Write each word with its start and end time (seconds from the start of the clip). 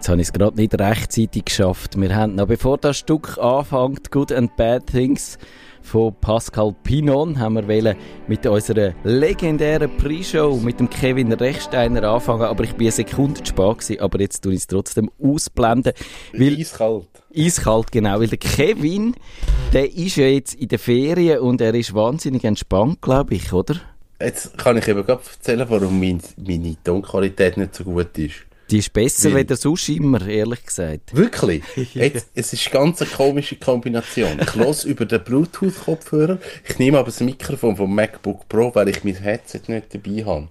jetzt 0.00 0.08
habe 0.08 0.22
ich 0.22 0.28
es 0.28 0.32
gerade 0.32 0.56
nicht 0.56 0.80
rechtzeitig 0.80 1.44
geschafft. 1.44 2.00
Wir 2.00 2.16
haben 2.16 2.34
noch, 2.34 2.46
bevor 2.46 2.78
das 2.78 2.96
Stück 2.96 3.36
anfängt, 3.36 4.10
Good 4.10 4.32
and 4.32 4.56
Bad 4.56 4.86
Things 4.86 5.36
von 5.82 6.14
Pascal 6.22 6.74
Pinon, 6.84 7.38
haben 7.38 7.56
wir 7.56 7.68
wollen 7.68 7.94
mit 8.26 8.46
unserer 8.46 8.94
legendären 9.04 9.94
Pre-Show 9.98 10.58
mit 10.64 10.80
dem 10.80 10.88
Kevin 10.88 11.30
Rechsteiner 11.30 12.02
anfangen, 12.04 12.44
aber 12.44 12.64
ich 12.64 12.72
bin 12.76 12.86
eine 12.86 12.92
Sekunde 12.92 13.42
zu 13.42 13.50
spät 13.50 13.78
gewesen, 13.78 14.00
aber 14.00 14.20
jetzt 14.20 14.40
tue 14.42 14.54
ich 14.54 14.60
es 14.60 14.66
trotzdem 14.66 15.10
ausblenden. 15.22 15.92
Weil, 16.32 16.56
eiskalt. 16.56 17.08
Eiskalt, 17.36 17.92
genau, 17.92 18.20
weil 18.20 18.28
der 18.28 18.38
Kevin, 18.38 19.14
der 19.74 19.94
ist 19.94 20.16
ja 20.16 20.28
jetzt 20.28 20.54
in 20.54 20.68
der 20.68 20.78
Ferien 20.78 21.40
und 21.40 21.60
er 21.60 21.74
ist 21.74 21.92
wahnsinnig 21.92 22.44
entspannt, 22.44 23.02
glaube 23.02 23.34
ich, 23.34 23.52
oder? 23.52 23.74
Jetzt 24.18 24.56
kann 24.56 24.78
ich 24.78 24.88
eben 24.88 25.04
gerade 25.04 25.20
erzählen, 25.30 25.66
warum 25.68 26.00
mein, 26.00 26.22
meine 26.38 26.76
Tonqualität 26.82 27.58
nicht 27.58 27.74
so 27.74 27.84
gut 27.84 28.16
ist. 28.16 28.46
Die 28.70 28.78
ist 28.78 28.92
besser 28.92 29.34
als 29.34 29.46
der 29.46 29.56
sonst 29.56 29.88
immer, 29.88 30.26
ehrlich 30.26 30.64
gesagt. 30.64 31.14
Wirklich? 31.14 31.64
Jetzt, 31.94 32.30
es 32.34 32.52
ist 32.52 32.70
ganz 32.70 33.02
eine 33.02 33.10
komische 33.10 33.56
Kombination. 33.56 34.38
Ich 34.40 34.54
höre 34.54 34.84
über 34.84 35.06
den 35.06 35.24
Bluetooth-Kopfhörer, 35.24 36.38
ich 36.68 36.78
nehme 36.78 36.98
aber 36.98 37.06
das 37.06 37.20
Mikrofon 37.20 37.76
vom 37.76 37.94
MacBook 37.94 38.48
Pro, 38.48 38.74
weil 38.74 38.88
ich 38.88 39.02
mein 39.02 39.16
Headset 39.16 39.62
nicht 39.66 39.94
dabei 39.94 40.24
habe. 40.24 40.48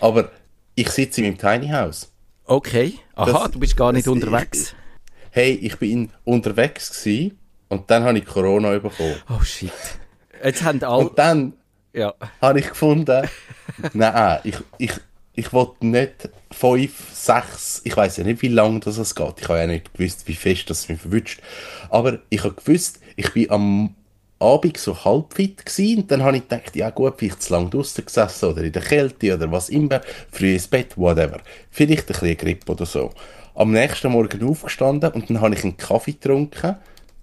Aber 0.00 0.30
ich 0.74 0.90
sitze 0.90 1.22
in 1.22 1.28
meinem 1.28 1.38
Tiny 1.38 1.68
House. 1.72 2.12
Okay. 2.44 2.94
Aha, 3.14 3.32
das, 3.32 3.50
du 3.50 3.58
bist 3.58 3.76
gar 3.76 3.92
nicht 3.92 4.06
unterwegs. 4.06 4.70
Ich, 4.70 4.74
hey, 5.30 5.52
ich 5.54 5.76
bin 5.78 6.10
unterwegs 6.24 6.90
gewesen 6.90 7.38
und 7.68 7.90
dann 7.90 8.04
habe 8.04 8.18
ich 8.18 8.26
Corona 8.26 8.78
bekommen. 8.78 9.16
Oh 9.28 9.42
shit. 9.42 9.72
Jetzt 10.44 10.62
haben 10.62 10.82
alle... 10.84 11.08
Und 11.08 11.18
dann 11.18 11.54
ja. 11.92 12.14
habe 12.40 12.60
ich 12.60 12.68
gefunden, 12.68 13.28
nein, 13.92 14.38
ich, 14.44 14.56
ich, 14.78 14.92
ich 15.36 15.52
wollte 15.52 15.86
nicht 15.86 16.30
fünf, 16.50 17.12
sechs, 17.12 17.82
ich 17.84 17.96
weiß 17.96 18.16
ja 18.16 18.24
nicht, 18.24 18.42
wie 18.42 18.48
lange 18.48 18.80
das 18.80 18.96
es 18.96 19.14
geht. 19.14 19.34
Ich 19.40 19.48
habe 19.48 19.60
ja 19.60 19.66
nicht 19.66 19.92
gewusst, 19.92 20.26
wie 20.26 20.34
fest 20.34 20.68
das 20.70 20.88
mich 20.88 21.00
verwünscht. 21.00 21.40
Aber 21.90 22.18
ich 22.30 22.42
habe 22.42 22.54
gewusst, 22.54 23.00
ich 23.16 23.32
bin 23.32 23.50
am 23.50 23.94
Abend 24.38 24.76
so 24.78 25.04
halb 25.04 25.34
fit 25.34 25.64
gewesen, 25.64 26.02
und 26.02 26.10
dann 26.10 26.22
habe 26.22 26.38
ich 26.38 26.48
gedacht, 26.48 26.74
ja 26.74 26.90
gut, 26.90 27.14
vielleicht 27.18 27.42
zu 27.42 27.52
lange 27.52 27.70
draußen 27.70 28.04
gesessen 28.04 28.48
oder 28.50 28.64
in 28.64 28.72
der 28.72 28.82
Kälte 28.82 29.34
oder 29.34 29.50
was 29.52 29.68
immer, 29.68 30.00
früh 30.30 30.54
ins 30.54 30.68
Bett, 30.68 30.96
whatever. 30.96 31.40
Vielleicht 31.70 32.08
ein 32.10 32.18
bisschen 32.18 32.36
Grippe 32.36 32.72
oder 32.72 32.86
so. 32.86 33.12
Am 33.54 33.72
nächsten 33.72 34.12
Morgen 34.12 34.46
aufgestanden 34.46 35.12
und 35.12 35.30
dann 35.30 35.40
habe 35.40 35.54
ich 35.54 35.64
einen 35.64 35.76
Kaffee 35.76 36.12
getrunken 36.12 36.76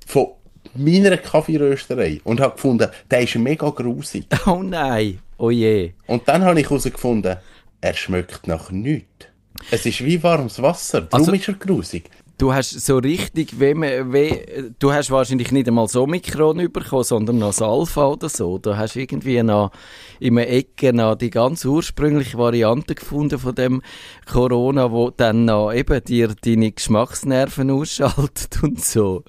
von 0.05 0.27
meiner 0.75 1.17
Kaffeerösterei 1.17 2.19
und 2.23 2.39
habe 2.39 2.55
gefunden, 2.55 2.89
der 3.09 3.21
ist 3.21 3.35
mega 3.35 3.69
grusig. 3.69 4.25
Oh 4.47 4.63
nein, 4.63 5.19
oh 5.37 5.51
je. 5.51 5.93
Und 6.07 6.27
dann 6.27 6.43
habe 6.43 6.59
ich 6.59 6.69
herausgefunden, 6.69 7.37
er 7.83 7.93
schmeckt 7.95 8.47
nach 8.47 8.71
nichts. 8.71 9.27
Es 9.69 9.85
ist 9.85 10.03
wie 10.03 10.21
warmes 10.23 10.61
Wasser, 10.61 11.01
darum 11.01 11.27
also, 11.27 11.33
ist 11.33 11.47
er 11.47 11.53
grusig. 11.55 12.09
Du 12.37 12.53
hast 12.53 12.71
so 12.71 12.97
richtig, 12.97 13.59
wie, 13.59 13.75
wie, 13.75 14.71
du 14.79 14.91
hast 14.91 15.11
wahrscheinlich 15.11 15.51
nicht 15.51 15.67
einmal 15.67 15.87
so 15.87 16.07
Mikron 16.07 16.71
bekommen, 16.71 17.03
sondern 17.03 17.37
noch 17.37 17.49
das 17.49 17.61
Alpha 17.61 18.07
oder 18.07 18.27
so. 18.27 18.57
Du 18.57 18.75
hast 18.75 18.95
irgendwie 18.95 19.43
noch 19.43 19.71
in 20.19 20.37
einer 20.37 20.49
Ecke 20.49 20.93
noch 20.93 21.15
die 21.15 21.29
ganz 21.29 21.63
ursprüngliche 21.63 22.37
Variante 22.37 22.95
gefunden 22.95 23.37
von 23.37 23.53
dem 23.53 23.81
Corona, 24.25 24.91
wo 24.91 25.11
dann 25.11 25.45
noch 25.45 25.71
eben 25.71 26.03
dir 26.03 26.29
deine 26.29 26.71
Geschmacksnerven 26.71 27.69
ausschaltet 27.69 28.63
und 28.63 28.83
so. 28.83 29.23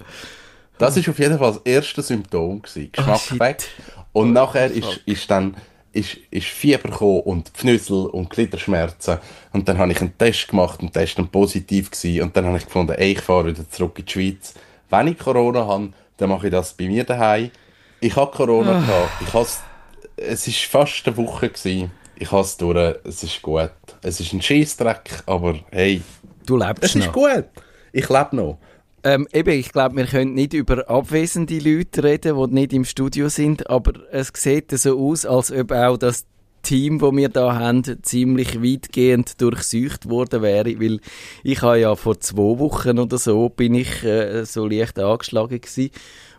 Das 0.78 0.96
ist 0.96 1.08
auf 1.08 1.18
jeden 1.18 1.38
Fall 1.38 1.52
das 1.52 1.62
erste 1.64 2.02
Symptom 2.02 2.62
gewesen. 2.62 2.90
Geschmack 2.90 3.20
oh, 3.32 3.38
weg. 3.38 3.68
Und 4.12 4.32
nachher 4.32 4.70
ist, 4.70 5.02
ist 5.04 5.30
dann 5.30 5.56
ist, 5.94 6.18
ist 6.30 6.46
Fieber 6.46 6.90
gekommen 6.90 7.20
und 7.20 7.50
Pfnüssel 7.50 8.06
und 8.06 8.28
Gliederschmerzen. 8.30 9.18
Und 9.52 9.68
dann 9.68 9.78
habe 9.78 9.92
ich 9.92 10.00
einen 10.00 10.16
Test 10.18 10.48
gemacht 10.48 10.80
und 10.82 10.94
der 10.94 11.02
war 11.02 11.14
dann 11.16 11.28
positiv 11.28 11.90
gewesen. 11.90 12.22
Und 12.22 12.36
dann 12.36 12.46
habe 12.46 12.58
ich 12.58 12.66
gefunden, 12.66 12.92
ey, 12.92 13.12
ich 13.12 13.20
fahre 13.20 13.46
wieder 13.46 13.68
zurück 13.70 13.98
in 13.98 14.04
die 14.04 14.12
Schweiz. 14.12 14.54
Wenn 14.90 15.08
ich 15.08 15.18
Corona 15.18 15.66
habe, 15.66 15.90
dann 16.16 16.28
mache 16.28 16.48
ich 16.48 16.52
das 16.52 16.74
bei 16.74 16.86
mir 16.86 17.04
daheim. 17.04 17.50
Ich 18.00 18.14
habe 18.16 18.30
Corona 18.30 18.78
oh. 18.78 18.80
gehabt. 18.80 19.22
Ich 19.22 19.32
has, 19.32 19.62
es 20.16 20.46
war 20.46 20.82
fast 20.82 21.06
eine 21.06 21.16
Woche 21.16 21.48
gewesen. 21.48 21.90
Ich 22.16 22.30
habe 22.30 22.42
es 22.42 22.56
durch. 22.56 22.96
Es 23.04 23.22
ist 23.22 23.40
gut. 23.42 23.70
Es 24.02 24.20
ist 24.20 24.32
ein 24.32 24.42
Scheißdreck, 24.42 25.22
aber 25.26 25.58
hey. 25.70 26.02
Du 26.46 26.56
lebst 26.56 26.84
es 26.84 26.94
noch. 26.94 27.02
Es 27.02 27.06
ist 27.06 27.12
gut. 27.12 27.44
Ich 27.92 28.08
lebe 28.08 28.36
noch. 28.36 28.58
Ähm, 29.06 29.28
eben, 29.34 29.50
ich 29.50 29.70
glaube, 29.70 29.96
wir 29.96 30.06
können 30.06 30.32
nicht 30.32 30.54
über 30.54 30.88
abwesende 30.88 31.58
Leute 31.58 32.02
reden, 32.02 32.36
die 32.38 32.54
nicht 32.54 32.72
im 32.72 32.86
Studio 32.86 33.28
sind, 33.28 33.68
aber 33.68 33.92
es 34.10 34.32
sieht 34.34 34.70
so 34.70 34.98
aus, 34.98 35.26
als 35.26 35.52
ob 35.52 35.72
auch 35.72 35.98
das 35.98 36.24
Team, 36.62 36.98
das 36.98 37.12
wir 37.12 37.28
da 37.28 37.54
haben, 37.54 37.82
ziemlich 38.02 38.62
weitgehend 38.62 39.42
durchsucht 39.42 40.08
worden 40.08 40.40
wäre, 40.40 40.80
weil 40.80 41.00
ich 41.42 41.60
habe 41.60 41.80
ja 41.80 41.94
vor 41.94 42.18
zwei 42.18 42.58
Wochen 42.58 42.98
oder 42.98 43.18
so 43.18 43.50
bin 43.50 43.74
ich 43.74 44.02
äh, 44.02 44.46
so 44.46 44.66
leicht 44.66 44.98
angeschlagen 44.98 45.60
gewesen. 45.60 45.90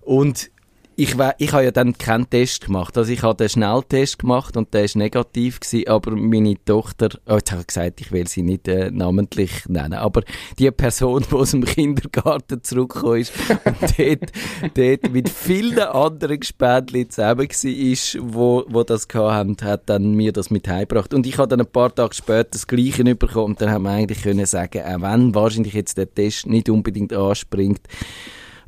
Und 0.01 0.49
ich, 0.97 1.16
ich 1.38 1.53
habe 1.53 1.63
ja 1.63 1.72
dann 1.72 1.97
keinen 1.97 2.29
Test 2.29 2.66
gemacht. 2.66 2.97
Also 2.97 3.11
ich 3.11 3.22
habe 3.23 3.35
den 3.35 3.50
Schnelltest 3.50 4.19
gemacht 4.19 4.56
und 4.56 4.73
der 4.73 4.85
ist 4.85 4.95
negativ 4.95 5.59
gewesen, 5.59 5.88
aber 5.88 6.11
meine 6.11 6.56
Tochter, 6.63 7.09
oh, 7.28 7.35
jetzt 7.35 7.51
habe 7.51 7.61
ich 7.61 7.67
gesagt, 7.67 8.01
ich 8.01 8.11
will 8.11 8.28
sie 8.28 8.44
nicht 8.44 8.67
äh, 8.67 8.91
namentlich 8.91 9.67
nennen, 9.67 9.94
aber 9.94 10.22
die 10.57 10.72
Person, 10.72 11.25
die 11.29 11.35
aus 11.35 11.51
dem 11.51 11.66
Kindergarten 11.66 12.63
zurückgekommen 12.63 13.22
ist 13.22 13.34
und 13.66 14.00
dort, 14.00 14.31
dort 14.73 15.11
mit 15.11 15.29
vielen 15.29 15.79
anderen 15.79 16.39
Gespädchen 16.39 17.09
zusammen 17.09 17.50
war, 17.50 18.34
wo, 18.34 18.63
wo 18.67 18.84
das 18.84 19.07
hatten, 19.13 19.57
hat 19.61 19.89
dann 19.89 20.13
mir 20.13 20.31
das 20.31 20.50
mit 20.50 20.67
heimgebracht. 20.67 21.13
Und 21.13 21.28
ich 21.28 21.38
habe 21.38 21.47
dann 21.50 21.61
ein 21.61 21.72
paar 21.72 21.94
Tage 21.94 22.13
später 22.13 22.50
das 22.51 22.67
Gleiche 22.67 23.03
bekommen 23.16 23.45
und 23.45 23.61
dann 23.61 23.69
haben 23.69 23.84
wir 23.84 23.91
eigentlich 23.91 24.23
können 24.23 24.45
sagen, 24.45 24.81
auch 24.81 25.01
wenn 25.01 25.35
wahrscheinlich 25.35 25.73
jetzt 25.73 25.97
der 25.97 26.13
Test 26.13 26.47
nicht 26.47 26.69
unbedingt 26.69 27.13
anspringt, 27.13 27.81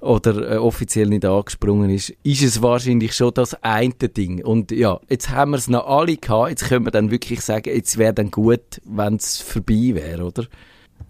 oder 0.02 0.52
äh, 0.52 0.58
offiziell 0.58 1.08
nicht 1.08 1.26
angesprungen 1.26 1.90
ist, 1.90 2.14
ist 2.24 2.44
es 2.44 2.62
wahrscheinlich 2.62 3.14
schon 3.14 3.34
das 3.34 3.56
eine 3.64 3.94
Ding. 3.94 4.44
Und 4.44 4.72
ja, 4.72 5.00
jetzt 5.10 5.30
haben 5.30 5.52
wir 5.52 5.58
es 5.58 5.68
noch 5.68 5.88
alle 5.88 6.18
gehabt, 6.18 6.50
jetzt 6.50 6.66
können 6.66 6.86
wir 6.86 6.92
dann 6.92 7.12
wirklich 7.12 7.42
sagen, 7.42 7.70
jetzt 7.74 7.98
wäre 7.98 8.14
dann 8.14 8.32
gut, 8.32 8.82
wenn 8.86 9.16
es 9.16 9.40
vorbei 9.40 9.92
wäre, 9.94 10.24
oder? 10.24 10.46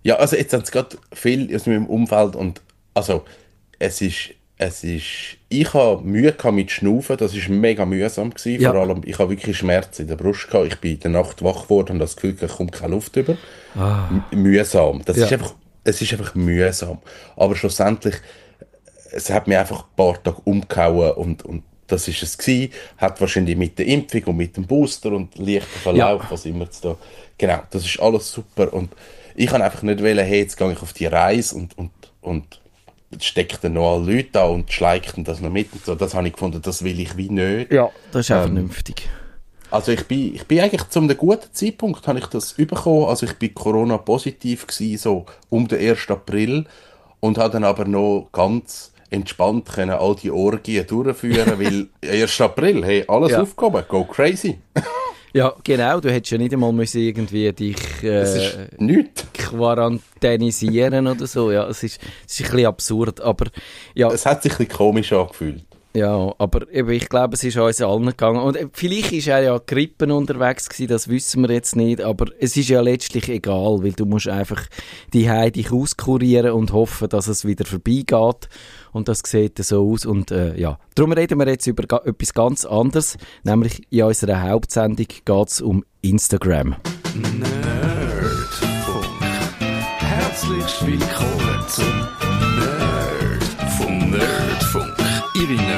Ja, 0.03 0.15
also 0.15 0.35
jetzt 0.35 0.53
haben 0.53 0.63
es 0.63 0.71
gerade 0.71 0.97
viel 1.11 1.53
aus 1.55 1.65
meinem 1.65 1.87
Umfeld 1.87 2.35
und 2.35 2.61
also 2.93 3.23
es 3.79 4.01
ist 4.01 4.33
es 4.57 4.83
ist, 4.83 5.37
ich 5.49 5.73
habe 5.73 6.03
Mühe 6.03 6.33
mit 6.51 6.71
Schnaufen, 6.71 7.17
das 7.17 7.35
ist 7.35 7.47
mega 7.47 7.85
mühsam 7.85 8.31
gewesen, 8.31 8.59
ja. 8.59 8.71
vor 8.71 8.81
allem, 8.81 9.01
ich 9.05 9.19
habe 9.19 9.29
wirklich 9.29 9.57
Schmerzen 9.57 10.03
in 10.03 10.07
der 10.07 10.15
Brust 10.15 10.49
gehabt, 10.49 10.67
ich 10.67 10.79
bin 10.79 10.93
in 10.93 10.99
der 10.99 11.11
Nacht 11.11 11.43
wach 11.43 11.63
geworden 11.63 11.93
und 11.93 11.99
das 11.99 12.15
Gefühl, 12.15 12.35
es 12.39 12.55
kommt 12.55 12.71
keine 12.71 12.95
Luft 12.95 13.15
über. 13.15 13.37
Ah. 13.75 14.09
Mühsam, 14.31 15.03
das 15.05 15.17
ja. 15.17 15.25
ist 15.25 15.33
einfach, 15.33 15.53
es 15.83 16.01
ist 16.01 16.11
einfach 16.13 16.33
mühsam. 16.33 16.97
Aber 17.35 17.55
schlussendlich, 17.55 18.15
es 19.12 19.29
hat 19.29 19.47
mir 19.47 19.59
einfach 19.59 19.84
ein 19.84 19.95
paar 19.95 20.22
Tage 20.22 20.41
umgehauen 20.44 21.12
und, 21.12 21.44
und 21.44 21.63
das 21.88 22.07
ist 22.07 22.22
es 22.22 22.38
gewesen. 22.38 22.72
Hat 22.97 23.19
wahrscheinlich 23.22 23.56
mit 23.56 23.79
der 23.79 23.88
Impfung 23.88 24.23
und 24.25 24.38
mit 24.38 24.57
dem 24.57 24.66
Booster 24.66 25.12
und 25.12 25.38
leichten 25.38 25.79
Verlauf, 25.79 26.23
ja. 26.23 26.31
was 26.31 26.45
immer 26.45 26.68
da. 26.81 26.95
Genau, 27.38 27.59
das 27.69 27.85
ist 27.85 28.00
alles 28.00 28.31
super 28.31 28.73
und 28.73 28.91
ich 29.35 29.47
kann 29.47 29.62
einfach 29.62 29.84
nicht 29.84 30.01
wählen, 30.01 30.25
hey, 30.25 30.40
jetzt 30.40 30.57
gehe 30.57 30.72
ich 30.72 30.81
auf 30.81 30.94
die 30.94 31.06
Reise 31.06 31.56
und, 31.56 31.78
und, 31.78 31.91
und 32.22 32.59
steckt 33.22 33.63
dann 33.63 33.73
noch 33.73 33.95
alle 33.95 34.13
Leute 34.13 34.29
da 34.34 34.45
und 34.45 34.72
schleicht 34.72 35.13
das 35.18 35.39
noch 35.39 35.51
mit 35.51 35.72
und 35.72 35.85
so. 35.85 35.95
Das 35.95 36.13
habe 36.13 36.28
ich 36.28 36.34
gefunden, 36.34 36.62
das 36.62 36.84
will 36.84 37.00
ich 37.00 37.16
wie 37.16 37.29
nicht. 37.29 37.72
Ja, 37.72 37.89
das 38.12 38.25
ist 38.25 38.31
auch 38.31 38.38
ähm, 38.38 38.53
vernünftig. 38.53 39.07
Also 39.69 39.91
ich 39.91 40.06
bin, 40.07 40.34
ich 40.34 40.45
bin 40.45 40.62
eigentlich 40.62 40.88
zu 40.89 41.00
einem 41.00 41.16
guten 41.16 41.53
Zeitpunkt 41.53 42.07
habe 42.07 42.19
ich 42.19 42.25
das 42.28 42.53
bekommen. 42.53 43.06
Also 43.06 43.25
ich 43.25 43.34
bin 43.34 43.53
Corona 43.53 43.97
positiv 43.97 44.66
gewesen, 44.66 44.97
so 44.97 45.25
um 45.50 45.68
den 45.68 45.88
1. 45.88 46.09
April 46.09 46.66
und 47.19 47.38
habe 47.38 47.51
dann 47.51 47.63
aber 47.63 47.85
noch 47.85 48.29
ganz 48.31 48.94
entspannt 49.09 49.66
können 49.66 49.91
all 49.91 50.16
die 50.16 50.31
Orgien 50.31 50.85
durchführen, 50.85 51.53
weil 51.57 51.88
1. 52.03 52.41
April, 52.41 52.84
hey, 52.85 53.06
alles 53.07 53.31
ja. 53.31 53.41
aufgehoben, 53.41 53.84
go 53.88 54.03
crazy. 54.03 54.59
ja, 55.34 55.53
genau, 55.63 56.00
du 56.00 56.12
hättest 56.12 56.31
ja 56.31 56.38
nicht 56.38 56.53
einmal 56.53 56.73
müssen 56.73 57.01
irgendwie 57.01 57.51
dich 57.53 58.04
äh, 58.04 59.06
quarantänisieren 59.33 61.07
oder 61.07 61.27
so, 61.27 61.51
ja, 61.51 61.68
es 61.68 61.83
ist, 61.83 62.01
es 62.25 62.39
ist 62.39 62.45
ein 62.48 62.51
bisschen 62.51 62.68
absurd, 62.68 63.21
aber 63.21 63.48
ja. 63.94 64.09
Es 64.09 64.25
hat 64.25 64.44
sich 64.44 64.54
ein 64.54 64.57
bisschen 64.57 64.77
komisch 64.77 65.13
angefühlt. 65.13 65.66
Ja, 65.97 66.31
aber 66.38 66.71
eben, 66.71 66.91
ich 66.91 67.09
glaube, 67.09 67.33
es 67.33 67.44
ist 67.44 67.57
uns 67.57 67.81
allen 67.81 68.05
gegangen. 68.05 68.39
Und 68.39 68.55
äh, 68.55 68.67
vielleicht 68.71 69.13
ist 69.13 69.25
er 69.27 69.41
ja 69.41 69.57
Grippen 69.57 70.11
unterwegs 70.11 70.69
gewesen, 70.69 70.89
das 70.89 71.07
wissen 71.07 71.41
wir 71.41 71.51
jetzt 71.51 71.75
nicht, 71.75 72.01
aber 72.01 72.27
es 72.39 72.55
ist 72.55 72.69
ja 72.69 72.81
letztlich 72.81 73.27
egal, 73.29 73.79
weil 73.81 73.94
du 73.94 74.05
musst 74.05 74.27
einfach 74.27 74.61
die 75.13 75.27
Heide 75.27 75.53
dich 75.53 75.71
auskurieren 75.71 76.51
und 76.51 76.71
hoffen, 76.71 77.09
dass 77.09 77.27
es 77.27 77.45
wieder 77.45 77.65
vorbeigeht. 77.65 78.47
Und 78.91 79.07
das 79.07 79.23
sieht 79.25 79.57
so 79.57 79.91
aus. 79.91 80.05
Und 80.05 80.29
äh, 80.29 80.55
ja, 80.55 80.77
darum 80.94 81.13
reden 81.13 81.39
wir 81.39 81.47
jetzt 81.47 81.65
über 81.65 82.05
etwas 82.05 82.31
ganz 82.35 82.63
anderes, 82.63 83.17
nämlich 83.43 83.81
in 83.89 84.03
unserer 84.03 84.43
Hauptsendung 84.43 85.07
geht 85.07 85.47
es 85.47 85.61
um 85.61 85.83
Instagram. 86.01 86.75
Nerdfunk. 87.15 89.07
Herzlich 89.97 90.85
willkommen 90.85 91.65
zum 91.67 92.07
Nerd 92.59 93.43
vom 93.79 94.11
Nerdfunk. 94.11 94.97
Am 95.39 95.76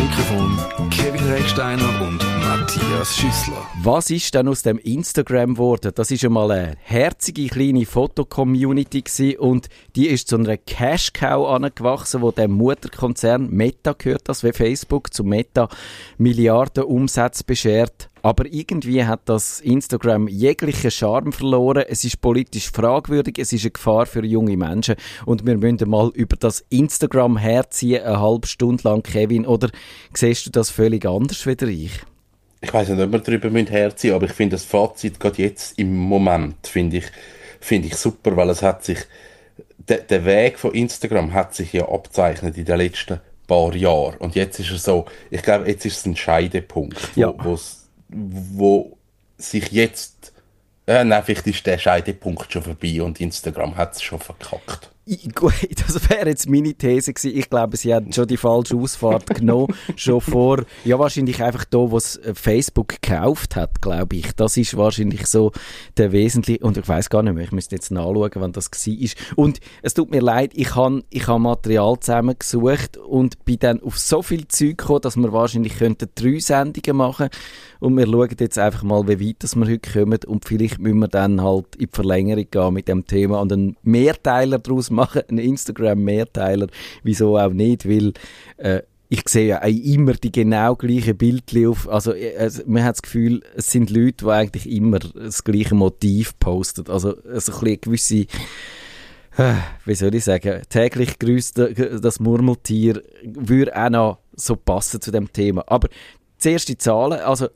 Mikrofon. 0.00 0.50
Kevin 0.90 1.17
Recksteiner 1.26 2.00
und 2.00 2.18
Matthias 2.40 3.16
Schüssler. 3.16 3.66
Was 3.82 4.10
ist 4.10 4.34
denn 4.34 4.48
aus 4.48 4.62
dem 4.62 4.78
Instagram 4.78 5.54
geworden? 5.54 5.92
Das 5.94 6.10
ist 6.10 6.24
einmal 6.24 6.50
eine 6.50 6.76
herzige 6.82 7.48
kleine 7.48 7.84
Fotocommunity 7.86 9.36
und 9.36 9.68
die 9.96 10.06
ist 10.06 10.28
zu 10.28 10.36
einer 10.36 10.56
Cash 10.56 11.12
Cow 11.12 11.48
angewachsen, 11.48 12.22
wo 12.22 12.30
der 12.30 12.48
Mutterkonzern 12.48 13.50
Meta 13.50 13.94
gehört, 13.96 14.28
das 14.28 14.44
wie 14.44 14.52
Facebook 14.52 15.12
zu 15.12 15.24
Meta 15.24 15.68
Milliarden 16.18 16.84
Umsatz 16.84 17.42
beschert. 17.42 18.08
Aber 18.22 18.46
irgendwie 18.46 19.04
hat 19.04 19.22
das 19.26 19.60
Instagram 19.60 20.28
jeglichen 20.28 20.90
Charme 20.90 21.32
verloren. 21.32 21.84
Es 21.88 22.04
ist 22.04 22.20
politisch 22.20 22.70
fragwürdig, 22.70 23.38
es 23.38 23.52
ist 23.52 23.62
eine 23.62 23.70
Gefahr 23.70 24.06
für 24.06 24.24
junge 24.24 24.56
Menschen. 24.56 24.96
Und 25.24 25.46
wir 25.46 25.56
müssen 25.56 25.88
mal 25.88 26.10
über 26.14 26.36
das 26.36 26.64
Instagram 26.68 27.36
herziehen, 27.36 28.02
eine 28.02 28.20
halbe 28.20 28.46
Stunde 28.46 28.82
lang, 28.84 29.02
Kevin. 29.02 29.46
Oder 29.46 29.70
siehst 30.14 30.46
du 30.46 30.50
das 30.50 30.70
völlig 30.70 31.06
anders 31.08 31.46
wie 31.46 31.84
ich? 31.84 31.92
Ich 32.60 32.74
weiß 32.74 32.88
nicht, 32.88 33.00
ob 33.00 33.12
wir 33.12 33.18
darüber 33.20 33.50
herziehen 33.50 34.14
aber 34.14 34.26
ich 34.26 34.32
finde 34.32 34.56
das 34.56 34.64
Fazit 34.64 35.20
gerade 35.20 35.42
jetzt 35.42 35.78
im 35.78 35.94
Moment, 35.96 36.66
finde 36.66 36.98
ich, 36.98 37.06
finde 37.60 37.88
ich 37.88 37.94
super, 37.96 38.36
weil 38.36 38.50
es 38.50 38.62
hat 38.62 38.84
sich, 38.84 38.98
der, 39.76 39.98
der 39.98 40.24
Weg 40.24 40.58
von 40.58 40.74
Instagram 40.74 41.32
hat 41.32 41.54
sich 41.54 41.72
ja 41.72 41.88
abzeichnet 41.88 42.56
in 42.58 42.64
den 42.64 42.78
letzten 42.78 43.20
paar 43.46 43.74
Jahren. 43.74 44.16
Und 44.18 44.34
jetzt 44.34 44.58
ist 44.58 44.70
es 44.70 44.82
so, 44.84 45.06
ich 45.30 45.42
glaube, 45.42 45.68
jetzt 45.68 45.86
ist 45.86 45.98
es 45.98 46.06
ein 46.06 46.16
Scheidepunkt, 46.16 47.16
wo, 47.16 47.20
ja 47.20 47.34
wo 48.08 48.96
sich 49.36 49.70
jetzt, 49.70 50.32
äh, 50.86 51.04
nein, 51.04 51.22
vielleicht 51.24 51.46
ist 51.46 51.66
der 51.66 51.78
Scheidepunkt 51.78 52.52
schon 52.52 52.62
vorbei 52.62 53.02
und 53.02 53.20
Instagram 53.20 53.76
hat 53.76 53.94
es 53.94 54.02
schon 54.02 54.18
verkackt. 54.18 54.90
Gut, 55.34 55.54
das 55.86 56.10
wäre 56.10 56.28
jetzt 56.28 56.48
meine 56.48 56.74
These 56.74 57.14
gewesen. 57.14 57.36
Ich 57.36 57.48
glaube, 57.48 57.76
sie 57.76 57.94
haben 57.94 58.12
schon 58.12 58.26
die 58.26 58.36
falsche 58.36 58.76
Ausfahrt 58.76 59.26
genommen, 59.34 59.74
schon 59.96 60.20
vor, 60.20 60.64
ja 60.84 60.98
wahrscheinlich 60.98 61.42
einfach 61.42 61.64
da, 61.64 61.78
was 61.78 62.16
äh, 62.16 62.34
Facebook 62.34 63.00
gekauft 63.00 63.56
hat, 63.56 63.80
glaube 63.80 64.16
ich. 64.16 64.32
Das 64.32 64.56
ist 64.56 64.76
wahrscheinlich 64.76 65.26
so 65.26 65.52
der 65.96 66.12
wesentliche, 66.12 66.64
und 66.64 66.76
ich 66.76 66.86
weiß 66.86 67.08
gar 67.08 67.22
nicht 67.22 67.34
mehr, 67.34 67.44
ich 67.44 67.52
müsste 67.52 67.74
jetzt 67.76 67.90
nachschauen, 67.90 68.30
wann 68.34 68.52
das 68.52 68.70
war. 68.70 69.36
Und 69.36 69.60
es 69.82 69.94
tut 69.94 70.10
mir 70.10 70.20
leid, 70.20 70.52
ich 70.54 70.74
habe 70.74 71.02
ich 71.10 71.26
hab 71.26 71.40
Material 71.40 71.98
zusammengesucht 71.98 72.98
und 72.98 73.44
bin 73.44 73.58
dann 73.60 73.82
auf 73.82 73.98
so 73.98 74.22
viel 74.22 74.46
Zeug 74.48 74.78
gekommen, 74.78 75.00
dass 75.02 75.16
wir 75.16 75.32
wahrscheinlich 75.32 75.78
könnten 75.78 76.08
drei 76.14 76.38
Sendungen 76.38 76.96
machen 76.96 77.28
und 77.80 77.96
wir 77.96 78.06
schauen 78.06 78.28
jetzt 78.38 78.58
einfach 78.58 78.82
mal, 78.82 79.06
wie 79.08 79.28
weit 79.28 79.56
wir 79.56 79.66
heute 79.66 79.90
kommen 79.90 80.18
und 80.26 80.44
vielleicht 80.44 80.78
müssen 80.78 80.98
wir 80.98 81.08
dann 81.08 81.42
halt 81.42 81.76
in 81.76 81.86
die 81.86 81.90
Verlängerung 81.92 82.46
gehen 82.50 82.74
mit 82.74 82.88
dem 82.88 83.06
Thema 83.06 83.40
und 83.40 83.52
einen 83.52 83.76
Mehrteiler 83.82 84.58
daraus 84.58 84.90
machen 84.90 84.97
machen, 84.98 85.22
einen 85.28 85.38
Instagram-Mehrteiler. 85.38 86.68
Wieso 87.02 87.38
auch 87.38 87.52
nicht, 87.52 87.88
weil 87.88 88.12
äh, 88.56 88.82
ich 89.08 89.26
sehe 89.26 89.48
ja 89.48 89.58
immer 89.58 90.12
die 90.12 90.32
genau 90.32 90.76
gleichen 90.76 91.16
Bildchen 91.16 91.68
auf, 91.68 91.88
also, 91.88 92.12
also 92.38 92.62
man 92.66 92.84
hat 92.84 92.96
das 92.96 93.02
Gefühl, 93.02 93.42
es 93.56 93.72
sind 93.72 93.90
Leute, 93.90 94.26
die 94.26 94.30
eigentlich 94.30 94.70
immer 94.70 94.98
das 94.98 95.44
gleiche 95.44 95.74
Motiv 95.74 96.38
posten, 96.38 96.90
also, 96.90 97.16
also 97.24 97.52
ein 97.52 97.60
bisschen 97.60 97.80
gewisse 97.80 98.26
äh, 99.38 99.54
wie 99.84 99.94
soll 99.94 100.14
ich 100.14 100.24
sagen, 100.24 100.62
täglich 100.68 101.18
grüßt 101.18 101.58
das 102.02 102.20
Murmeltier, 102.20 103.02
würde 103.24 103.74
auch 103.76 103.90
noch 103.90 104.18
so 104.34 104.54
passen 104.56 105.00
zu 105.00 105.10
dem 105.10 105.32
Thema. 105.32 105.64
Aber 105.68 105.88
zuerst 106.38 106.68
die 106.68 106.76
Zahlen, 106.76 107.20
also 107.20 107.48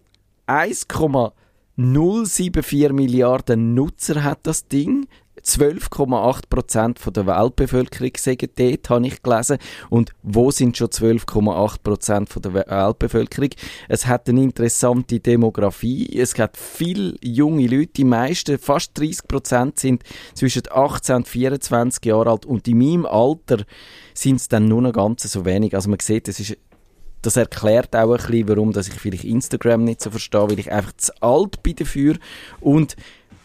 1,074 0.47 2.93
Milliarden 2.93 3.75
Nutzer 3.75 4.23
hat 4.23 4.39
das 4.45 4.69
Ding. 4.69 5.09
12,8 5.45 6.43
Prozent 6.49 7.01
der 7.05 7.27
Weltbevölkerung 7.27 8.13
sagen 8.17 8.49
dort, 8.55 8.91
habe 8.91 9.07
ich 9.07 9.23
gelesen. 9.23 9.59
Und 9.91 10.13
wo 10.23 10.51
sind 10.51 10.77
schon 10.77 10.89
12,8 10.89 11.77
Prozent 11.83 12.31
der 12.45 12.55
Weltbevölkerung? 12.55 13.51
Es 13.89 14.07
hat 14.07 14.29
eine 14.29 14.43
interessante 14.43 15.21
Demografie. 15.21 16.19
Es 16.19 16.39
hat 16.39 16.57
viele 16.57 17.15
junge 17.23 17.67
Leute. 17.67 17.93
Die 17.97 18.05
meisten, 18.05 18.59
fast 18.59 18.99
30 18.99 19.27
Prozent, 19.27 19.79
sind 19.79 20.03
zwischen 20.35 20.63
18 20.71 21.17
und 21.17 21.29
24 21.29 22.05
Jahre 22.05 22.31
alt. 22.31 22.47
Und 22.47 22.69
in 22.69 22.79
meinem 22.79 23.07
Alter 23.07 23.65
sind 24.15 24.37
es 24.37 24.49
dann 24.49 24.69
nur 24.69 24.83
noch 24.83 24.93
ganz 24.93 25.23
so 25.23 25.45
wenig. 25.45 25.75
Also 25.75 25.91
man 25.91 25.99
sieht, 26.01 26.29
es 26.29 26.41
ist 26.41 26.57
das 27.23 27.37
erklärt 27.37 27.95
auch 27.95 28.11
ein 28.11 28.17
bisschen, 28.17 28.49
warum 28.49 28.73
dass 28.73 28.89
ich 28.89 28.95
vielleicht 28.95 29.25
Instagram 29.25 29.85
nicht 29.85 30.03
so 30.03 30.11
verstehe, 30.11 30.51
weil 30.51 30.59
ich 30.59 30.73
einfach 30.73 30.93
zu 30.97 31.13
alt 31.23 31.63
bin 31.63 31.77
dafür. 31.77 32.17
Und 32.61 32.97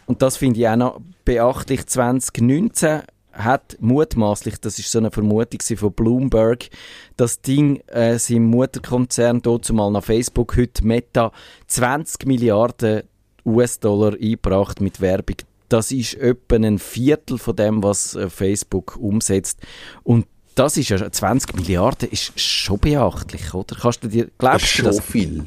und 0.08 0.22
das 0.22 0.38
finde 0.38 0.60
ich 0.60 0.68
auch 0.68 0.76
noch 0.76 1.02
beachtlich. 1.26 1.86
2019 1.86 3.02
hat 3.34 3.78
mutmaßlich, 3.80 4.60
das 4.60 4.80
ist 4.80 4.92
so 4.92 4.98
eine 4.98 5.12
Vermutung 5.12 5.60
von 5.78 5.94
Bloomberg, 5.94 6.70
das 7.18 7.42
Ding, 7.42 7.82
äh, 7.88 8.18
sein 8.18 8.46
Mutterkonzern, 8.46 9.42
dort 9.42 9.66
zumal 9.66 9.92
nach 9.92 10.04
Facebook, 10.04 10.58
heute 10.58 10.88
Meta, 10.88 11.32
20 11.68 12.26
Milliarden 12.26 13.04
US-Dollar 13.46 14.14
eingebracht 14.14 14.82
mit 14.82 15.02
Werbung. 15.02 15.36
Das 15.70 15.92
ist 15.92 16.16
etwa 16.16 16.56
ein 16.56 16.80
Viertel 16.80 17.38
von 17.38 17.56
dem, 17.56 17.84
was 17.84 18.16
äh, 18.16 18.30
Facebook 18.30 18.96
umsetzt. 18.96 19.60
Und 20.04 20.26
das 20.56 20.78
ist 20.78 20.90
ja 20.90 21.12
20 21.12 21.56
Milliarden, 21.56 22.10
ist 22.10 22.40
schon 22.40 22.80
beachtlich, 22.80 23.54
oder? 23.54 23.76
Kannst 23.80 24.04
du 24.04 24.08
dir, 24.08 24.30
glaubst 24.38 24.64
das 24.64 24.72
ist 24.72 24.80
du 24.80 24.84
das? 24.84 24.96
so 24.96 25.02
viel. 25.02 25.46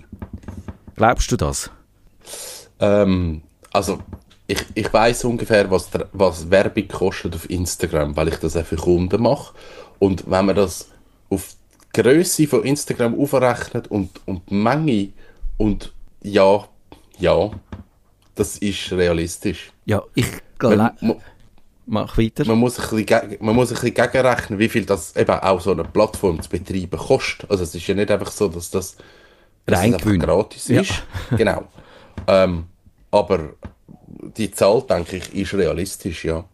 Glaubst 0.94 1.32
du 1.32 1.36
das? 1.36 1.70
Ähm, 2.78 3.42
also 3.72 3.98
ich, 4.50 4.64
ich 4.74 4.92
weiß 4.92 5.24
ungefähr, 5.24 5.70
was, 5.70 5.88
was 6.12 6.50
Werbung 6.50 6.88
kostet 6.88 7.34
auf 7.34 7.48
Instagram, 7.48 8.16
weil 8.16 8.28
ich 8.28 8.36
das 8.36 8.56
auch 8.56 8.64
für 8.64 8.76
Kunden 8.76 9.22
mache. 9.22 9.54
Und 9.98 10.28
wenn 10.28 10.46
man 10.46 10.56
das 10.56 10.88
auf 11.28 11.54
die 11.94 12.02
Größe 12.02 12.46
von 12.46 12.64
Instagram 12.64 13.18
aufrechnet 13.18 13.88
und, 13.88 14.10
und 14.26 14.48
die 14.50 14.54
Menge 14.54 15.08
und 15.56 15.92
ja, 16.22 16.66
ja, 17.18 17.50
das 18.34 18.58
ist 18.58 18.92
realistisch. 18.92 19.72
Ja, 19.84 20.02
ich 20.14 20.26
glaube... 20.58 20.90
Mach 21.86 22.16
weiter. 22.18 22.44
Man 22.46 22.58
muss, 22.58 22.78
ein 22.78 23.04
bisschen, 23.04 23.36
man 23.40 23.54
muss 23.56 23.70
ein 23.70 23.74
bisschen 23.74 23.94
gegenrechnen, 23.94 24.60
wie 24.60 24.68
viel 24.68 24.84
das 24.84 25.16
eben 25.16 25.40
auch 25.40 25.60
so 25.60 25.72
eine 25.72 25.82
Plattform 25.82 26.40
zu 26.40 26.48
betreiben 26.48 26.96
kostet. 26.96 27.50
Also 27.50 27.64
es 27.64 27.74
ist 27.74 27.84
ja 27.84 27.96
nicht 27.96 28.12
einfach 28.12 28.30
so, 28.30 28.46
dass 28.46 28.70
das, 28.70 28.96
dass 29.66 29.90
das 29.90 30.02
gratis 30.02 30.70
ist. 30.70 30.90
Ja. 31.30 31.36
genau. 31.36 31.64
Ähm, 32.28 32.66
aber 33.10 33.54
die 34.36 34.50
Zahl, 34.50 34.82
denke 34.88 35.16
ich, 35.16 35.34
ist 35.34 35.54
realistisch, 35.54 36.24
ja. 36.24 36.44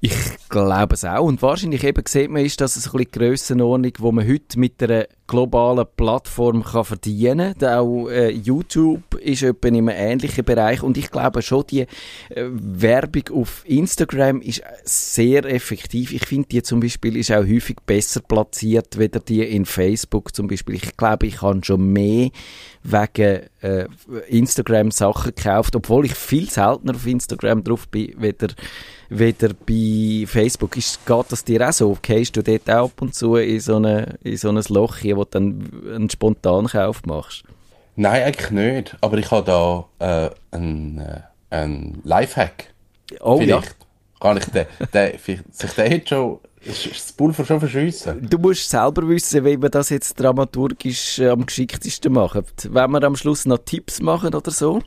Ich 0.00 0.12
glaube 0.48 0.94
es 0.94 1.04
auch. 1.04 1.24
Und 1.24 1.42
wahrscheinlich 1.42 1.82
eben 1.82 2.04
sieht 2.06 2.30
man, 2.30 2.44
ist 2.44 2.60
das 2.60 2.90
die 2.92 3.10
Grössenordnung, 3.10 3.92
die 3.92 4.02
man 4.02 4.28
heute 4.28 4.58
mit 4.58 4.82
einer 4.82 5.06
globalen 5.26 5.86
Plattform 5.96 6.62
kann 6.64 6.84
verdienen 6.84 7.54
kann. 7.58 7.78
Auch 7.78 8.08
äh, 8.08 8.30
YouTube 8.30 9.14
ist 9.16 9.42
in 9.42 9.56
einem 9.62 9.88
ähnlichen 9.88 10.44
Bereich. 10.44 10.82
Und 10.82 10.96
ich 10.96 11.10
glaube 11.10 11.42
schon, 11.42 11.64
die 11.70 11.80
äh, 11.80 11.86
Werbung 12.34 13.24
auf 13.32 13.62
Instagram 13.66 14.40
ist 14.40 14.62
sehr 14.84 15.44
effektiv. 15.44 16.12
Ich 16.12 16.26
finde, 16.26 16.48
die 16.48 16.62
zum 16.62 16.80
Beispiel 16.80 17.16
ist 17.16 17.32
auch 17.32 17.44
häufig 17.44 17.76
besser 17.84 18.20
platziert, 18.20 18.98
weder 18.98 19.20
die 19.20 19.42
in 19.42 19.66
Facebook 19.66 20.34
zum 20.34 20.46
Beispiel. 20.46 20.76
Ich 20.76 20.96
glaube, 20.96 21.26
ich 21.26 21.42
habe 21.42 21.60
schon 21.64 21.92
mehr 21.92 22.30
wegen 22.82 23.42
äh, 23.62 23.86
Instagram 24.28 24.90
Sachen 24.90 25.34
gekauft, 25.34 25.74
obwohl 25.74 26.06
ich 26.06 26.14
viel 26.14 26.48
seltener 26.48 26.94
auf 26.94 27.06
Instagram 27.06 27.64
drauf 27.64 27.88
bin, 27.88 28.14
weder, 28.18 28.48
weder 29.08 29.50
bei 29.66 30.24
Facebook. 30.26 30.76
Ist, 30.76 31.04
geht 31.04 31.24
das 31.30 31.44
dir 31.44 31.68
auch 31.68 31.72
so? 31.72 31.98
Gehst 32.00 32.36
du 32.36 32.42
dort 32.42 32.70
auch 32.70 32.84
ab 32.86 33.02
und 33.02 33.14
zu 33.14 33.36
in 33.36 33.60
so, 33.60 33.76
eine, 33.76 34.18
in 34.22 34.36
so 34.36 34.50
ein 34.50 34.62
Loch 34.68 35.02
wo 35.16 35.24
du 35.24 35.30
dann 35.30 35.70
einen 35.94 36.10
Spontankauf 36.10 37.04
machst? 37.06 37.44
Nein, 37.96 38.22
eigentlich 38.22 38.50
nicht. 38.50 38.96
Aber 39.00 39.16
ich 39.16 39.30
habe 39.30 39.88
da 39.98 40.28
äh, 40.28 40.30
einen, 40.54 40.98
äh, 40.98 41.20
einen 41.50 42.00
Lifehack. 42.04 42.72
Oh 43.20 43.38
Vielleicht 43.38 43.68
ja. 43.68 43.86
Kann 44.20 44.38
ich 44.38 44.44
den, 44.46 44.66
den, 44.94 45.18
sich 45.50 45.70
den 45.72 45.92
jetzt 45.92 46.08
schon 46.08 46.40
das 46.64 47.12
Pulver 47.12 47.44
schon 47.44 47.60
verschiessen? 47.60 48.26
Du 48.28 48.38
musst 48.38 48.68
selber 48.68 49.06
wissen, 49.08 49.44
wie 49.44 49.56
man 49.56 49.70
das 49.70 49.90
jetzt 49.90 50.18
dramaturgisch 50.18 51.18
äh, 51.18 51.28
am 51.28 51.44
geschicktesten 51.44 52.12
macht. 52.12 52.68
Wenn 52.70 52.90
wir 52.90 53.02
am 53.02 53.16
Schluss 53.16 53.46
noch 53.46 53.58
Tipps 53.58 54.00
machen 54.00 54.34
oder 54.34 54.50
so? 54.50 54.82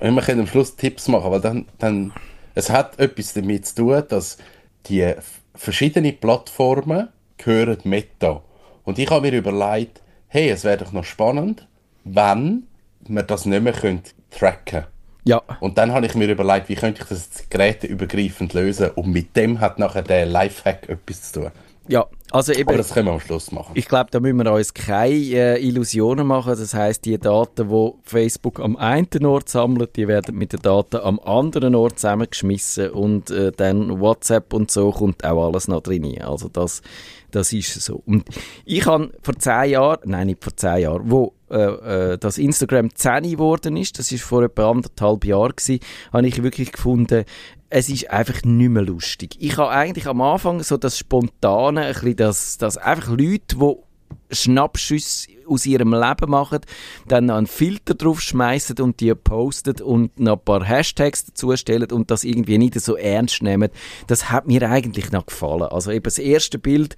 Ja, 0.00 0.10
wir 0.10 0.22
können 0.22 0.40
am 0.40 0.46
Schluss 0.46 0.74
Tipps 0.76 1.08
machen, 1.08 1.30
weil 1.30 1.40
dann, 1.40 1.66
dann 1.78 2.12
es 2.54 2.70
hat 2.70 2.98
etwas 2.98 3.32
damit 3.32 3.66
zu 3.66 3.76
tun, 3.76 4.02
dass 4.08 4.38
die 4.86 5.14
verschiedenen 5.54 6.18
Plattformen 6.18 7.08
gehören 7.36 7.78
Meta. 7.84 8.42
Und 8.88 8.98
ich 8.98 9.10
habe 9.10 9.30
mir 9.30 9.36
überlegt, 9.36 10.00
hey, 10.28 10.48
es 10.48 10.64
wäre 10.64 10.78
doch 10.78 10.92
noch 10.92 11.04
spannend, 11.04 11.68
wenn 12.04 12.62
wir 13.00 13.22
das 13.22 13.44
nicht 13.44 13.62
mehr 13.62 13.74
tracken 13.74 14.02
können. 14.64 14.86
Ja. 15.24 15.42
Und 15.60 15.76
dann 15.76 15.92
habe 15.92 16.06
ich 16.06 16.14
mir 16.14 16.26
überlegt, 16.26 16.70
wie 16.70 16.74
könnte 16.74 17.02
ich 17.02 17.08
das 17.10 17.50
geräteübergreifend 17.50 18.54
lösen 18.54 18.88
und 18.92 19.08
mit 19.08 19.36
dem 19.36 19.60
hat 19.60 19.78
nachher 19.78 20.00
der 20.00 20.24
Lifehack 20.24 20.88
etwas 20.88 21.32
zu 21.32 21.40
tun. 21.40 21.50
Ja, 21.88 22.06
also 22.30 22.52
eben, 22.52 22.68
Aber 22.68 22.76
das 22.76 22.92
können 22.92 23.06
wir 23.06 23.12
am 23.12 23.20
Schluss 23.20 23.50
machen. 23.50 23.72
Ich 23.74 23.88
glaube, 23.88 24.10
da 24.10 24.20
müssen 24.20 24.36
wir 24.36 24.52
uns 24.52 24.74
keine 24.74 25.14
äh, 25.14 25.66
Illusionen 25.66 26.26
machen. 26.26 26.50
Das 26.50 26.74
heißt, 26.74 27.04
die 27.06 27.18
Daten, 27.18 27.68
die 27.68 27.92
Facebook 28.02 28.60
am 28.60 28.76
einen 28.76 29.24
Ort 29.24 29.48
sammelt, 29.48 29.96
die 29.96 30.06
werden 30.06 30.36
mit 30.36 30.52
den 30.52 30.60
Daten 30.60 30.96
am 30.96 31.18
anderen 31.20 31.74
Ort 31.74 31.98
zusammengeschmissen 31.98 32.90
und 32.90 33.30
äh, 33.30 33.52
dann 33.52 34.00
WhatsApp 34.00 34.52
und 34.52 34.70
so 34.70 34.90
kommt 34.90 35.24
auch 35.24 35.46
alles 35.46 35.68
noch 35.68 35.80
drin. 35.80 36.20
Also 36.20 36.48
das, 36.48 36.82
das 37.30 37.52
ist 37.54 37.80
so. 37.80 38.02
Und 38.04 38.28
ich 38.66 38.86
habe 38.86 39.10
vor 39.22 39.36
zehn 39.36 39.70
Jahren, 39.70 40.00
nein, 40.04 40.26
nicht 40.26 40.44
vor 40.44 40.54
zehn 40.54 40.82
Jahren, 40.82 41.10
wo 41.10 41.32
äh, 41.50 42.12
äh, 42.12 42.18
das 42.18 42.36
Instagram 42.36 42.94
10 42.94 43.22
geworden 43.22 43.76
ist, 43.78 43.98
das 43.98 44.12
ist 44.12 44.22
vor 44.22 44.42
etwa 44.42 44.70
anderthalb 44.70 45.24
Jahren 45.24 45.56
gewesen, 45.56 45.80
habe 46.12 46.26
ich 46.26 46.42
wirklich 46.42 46.72
gefunden, 46.72 47.24
es 47.70 47.88
ist 47.88 48.10
einfach 48.10 48.42
nicht 48.44 48.70
mehr 48.70 48.82
lustig. 48.82 49.36
Ich 49.38 49.58
habe 49.58 49.70
eigentlich 49.70 50.06
am 50.06 50.20
Anfang 50.20 50.62
so 50.62 50.76
das 50.76 50.98
Spontane, 50.98 51.82
ein 51.82 51.92
bisschen 51.92 52.16
das, 52.16 52.58
das 52.58 52.78
einfach 52.78 53.08
Leute, 53.08 53.56
die 53.56 53.76
Schnappschüsse 54.30 55.28
aus 55.46 55.64
ihrem 55.66 55.92
Leben 55.92 56.30
machen, 56.30 56.60
dann 57.06 57.26
noch 57.26 57.36
einen 57.36 57.46
Filter 57.46 57.94
drauf 57.94 58.20
schmeißen 58.20 58.78
und 58.80 59.00
die 59.00 59.14
postet 59.14 59.80
und 59.80 60.20
noch 60.20 60.34
ein 60.34 60.44
paar 60.44 60.64
Hashtags 60.64 61.24
dazu 61.24 61.56
stellen 61.56 61.90
und 61.90 62.10
das 62.10 62.24
irgendwie 62.24 62.58
nicht 62.58 62.78
so 62.80 62.96
ernst 62.96 63.42
nehmen. 63.42 63.70
Das 64.06 64.30
hat 64.30 64.46
mir 64.46 64.68
eigentlich 64.68 65.10
noch 65.10 65.26
gefallen. 65.26 65.62
Also 65.62 65.90
eben 65.90 66.02
das 66.02 66.18
erste 66.18 66.58
Bild 66.58 66.96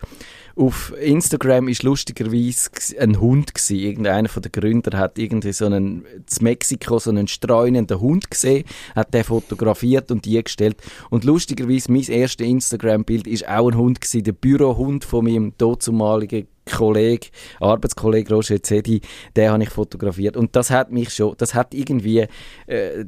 auf 0.56 0.92
Instagram 1.00 1.68
ist 1.68 1.84
lustigerweise 1.84 2.70
ein 2.98 3.20
Hund 3.20 3.54
gewesen. 3.54 3.76
Irgendeiner 3.76 4.28
von 4.28 4.42
den 4.42 4.52
Gründern 4.52 4.98
hat 4.98 5.18
irgendwie 5.18 5.52
so 5.52 5.66
einen, 5.66 6.04
in 6.04 6.24
Mexiko 6.40 6.98
so 6.98 7.10
einen 7.10 7.28
streunenden 7.28 8.00
Hund 8.00 8.30
gesehen, 8.30 8.64
hat 8.94 9.14
den 9.14 9.24
fotografiert 9.24 10.10
und 10.10 10.24
die 10.24 10.42
gestellt. 10.42 10.76
Und 11.08 11.24
lustigerweise, 11.24 11.92
mein 11.92 12.02
erstes 12.02 12.46
Instagram-Bild 12.46 13.26
ist 13.26 13.48
auch 13.48 13.70
ein 13.70 13.76
Hund 13.78 14.00
gewesen, 14.00 14.24
der 14.24 14.32
Bürohund 14.32 15.04
von 15.04 15.24
meinem 15.24 15.54
dazumaligen 15.56 16.48
Kollege, 16.70 17.28
Arbeitskollege 17.60 18.34
Roger 18.34 18.62
Zedi, 18.62 19.00
den 19.36 19.50
habe 19.50 19.62
ich 19.62 19.70
fotografiert. 19.70 20.36
Und 20.36 20.56
das 20.56 20.70
hat 20.70 20.90
mich 20.92 21.10
schon, 21.10 21.34
das 21.38 21.54
hat 21.54 21.74
irgendwie 21.74 22.26
äh, 22.66 23.04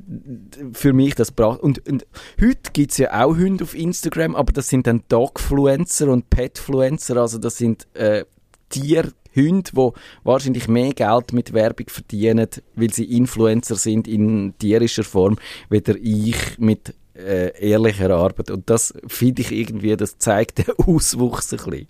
für 0.73 0.92
mich 0.92 1.14
das 1.14 1.28
gebracht. 1.28 1.61
Und, 1.61 1.88
und 1.88 2.07
heute 2.40 2.73
gibt 2.73 2.92
es 2.92 2.99
ja 2.99 3.25
auch 3.25 3.37
Hunde 3.37 3.64
auf 3.64 3.75
Instagram, 3.75 4.37
aber 4.37 4.52
das 4.52 4.69
sind 4.69 4.87
dann 4.87 5.02
Dogfluencer 5.09 6.09
und 6.09 6.31
Petfluencer, 6.31 7.16
also 7.16 7.38
das 7.38 7.57
sind 7.57 7.87
äh, 7.95 8.25
Tier 8.69 9.12
Hunde, 9.35 9.71
die 9.73 9.90
wahrscheinlich 10.25 10.69
mehr 10.69 10.92
Geld 10.92 11.33
mit 11.33 11.52
Werbung 11.52 11.87
verdienen, 11.88 12.49
weil 12.75 12.92
sie 12.92 13.16
Influencer 13.16 13.76
sind 13.76 14.07
in 14.07 14.54
tierischer 14.59 15.04
Form, 15.04 15.38
weder 15.69 15.95
ich 15.97 16.59
mit 16.59 16.95
äh, 17.14 17.59
ehrlicher 17.59 18.11
Arbeit. 18.11 18.50
Und 18.50 18.69
das 18.69 18.95
finde 19.07 19.42
ich 19.42 19.52
irgendwie, 19.52 19.97
das 19.97 20.19
zeigt 20.19 20.59
den 20.59 20.75
Auswuchs 20.78 21.52
ein 21.52 21.59
bisschen 21.59 21.88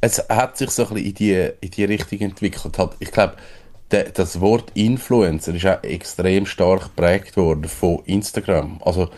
es 0.00 0.18
hat 0.28 0.56
sich 0.56 0.70
so 0.70 0.86
ein 0.88 0.94
bisschen 0.94 1.08
in 1.08 1.14
die, 1.14 1.50
in 1.60 1.70
die 1.70 1.84
Richtung 1.84 2.20
entwickelt. 2.20 2.78
Halt, 2.78 2.92
ich 2.98 3.10
glaube, 3.10 3.36
das 3.88 4.40
Wort 4.40 4.70
Influencer 4.74 5.54
ist 5.54 5.66
auch 5.66 5.82
extrem 5.82 6.46
stark 6.46 6.94
geprägt 6.94 7.36
worden 7.36 7.64
von 7.64 8.02
Instagram. 8.04 8.80
Also 8.84 9.08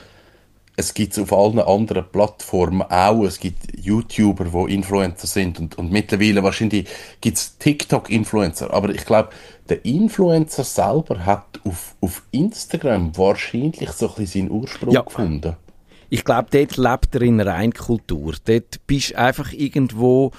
es 0.77 0.95
gibt 0.95 1.13
es 1.13 1.19
auf 1.19 1.33
allen 1.33 1.59
anderen 1.59 2.07
Plattformen 2.11 2.83
auch. 2.83 3.25
Es 3.25 3.39
gibt 3.39 3.79
YouTuber, 3.79 4.45
die 4.45 4.75
Influencer 4.75 5.27
sind 5.27 5.59
und, 5.59 5.77
und 5.77 5.91
mittlerweile 5.91 6.43
wahrscheinlich 6.43 6.89
gibt 7.21 7.37
es 7.37 7.59
TikTok-Influencer. 7.59 8.73
Aber 8.73 8.91
ich 8.91 9.05
glaube, 9.05 9.31
der 9.69 9.85
Influencer 9.85 10.65
selber 10.65 11.27
hat 11.27 11.61
auf, 11.65 11.97
auf 12.01 12.23
Instagram 12.31 13.17
wahrscheinlich 13.17 13.91
so 13.91 14.09
ein 14.09 14.15
bisschen 14.15 14.49
seinen 14.49 14.51
Ursprung 14.51 14.95
ja. 14.95 15.03
gefunden 15.03 15.57
ich 16.11 16.25
glaube, 16.25 16.49
dort 16.51 16.77
lebt 16.77 17.15
er 17.15 17.23
in 17.23 17.41
Reinkultur. 17.41 18.35
Dort 18.45 18.87
bist 18.87 19.13
du 19.13 19.19
einfach 19.19 19.53
irgendwo, 19.53 20.33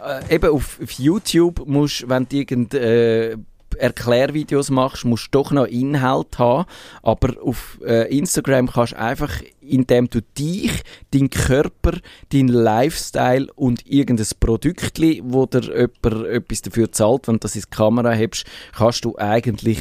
äh, 0.00 0.36
eben 0.36 0.50
auf, 0.50 0.80
auf, 0.80 0.92
YouTube 0.92 1.66
musst, 1.66 2.08
wenn 2.08 2.26
du 2.28 2.36
irgend, 2.36 2.72
äh, 2.72 3.36
Erklärvideos 3.76 4.70
machst, 4.70 5.04
musst 5.04 5.26
du 5.26 5.38
doch 5.38 5.50
noch 5.50 5.66
Inhalt 5.66 6.38
haben. 6.38 6.66
Aber 7.02 7.34
auf 7.42 7.78
äh, 7.84 8.16
Instagram 8.16 8.70
kannst 8.70 8.92
du 8.92 8.98
einfach, 8.98 9.32
indem 9.68 10.08
du 10.08 10.20
dich, 10.22 10.70
deinen 11.12 11.30
Körper, 11.30 11.98
deinen 12.32 12.48
Lifestyle 12.48 13.46
und 13.54 13.86
irgendein 13.86 14.26
Produkt, 14.40 15.00
wo 15.22 15.46
dir 15.46 15.62
jemand 15.62 16.26
etwas 16.26 16.62
dafür 16.62 16.92
zahlt, 16.92 17.28
wenn 17.28 17.36
du 17.36 17.40
das 17.40 17.56
in 17.56 17.62
die 17.62 17.76
Kamera 17.76 18.12
hebst, 18.12 18.44
kannst 18.76 19.04
du 19.04 19.16
eigentlich 19.18 19.78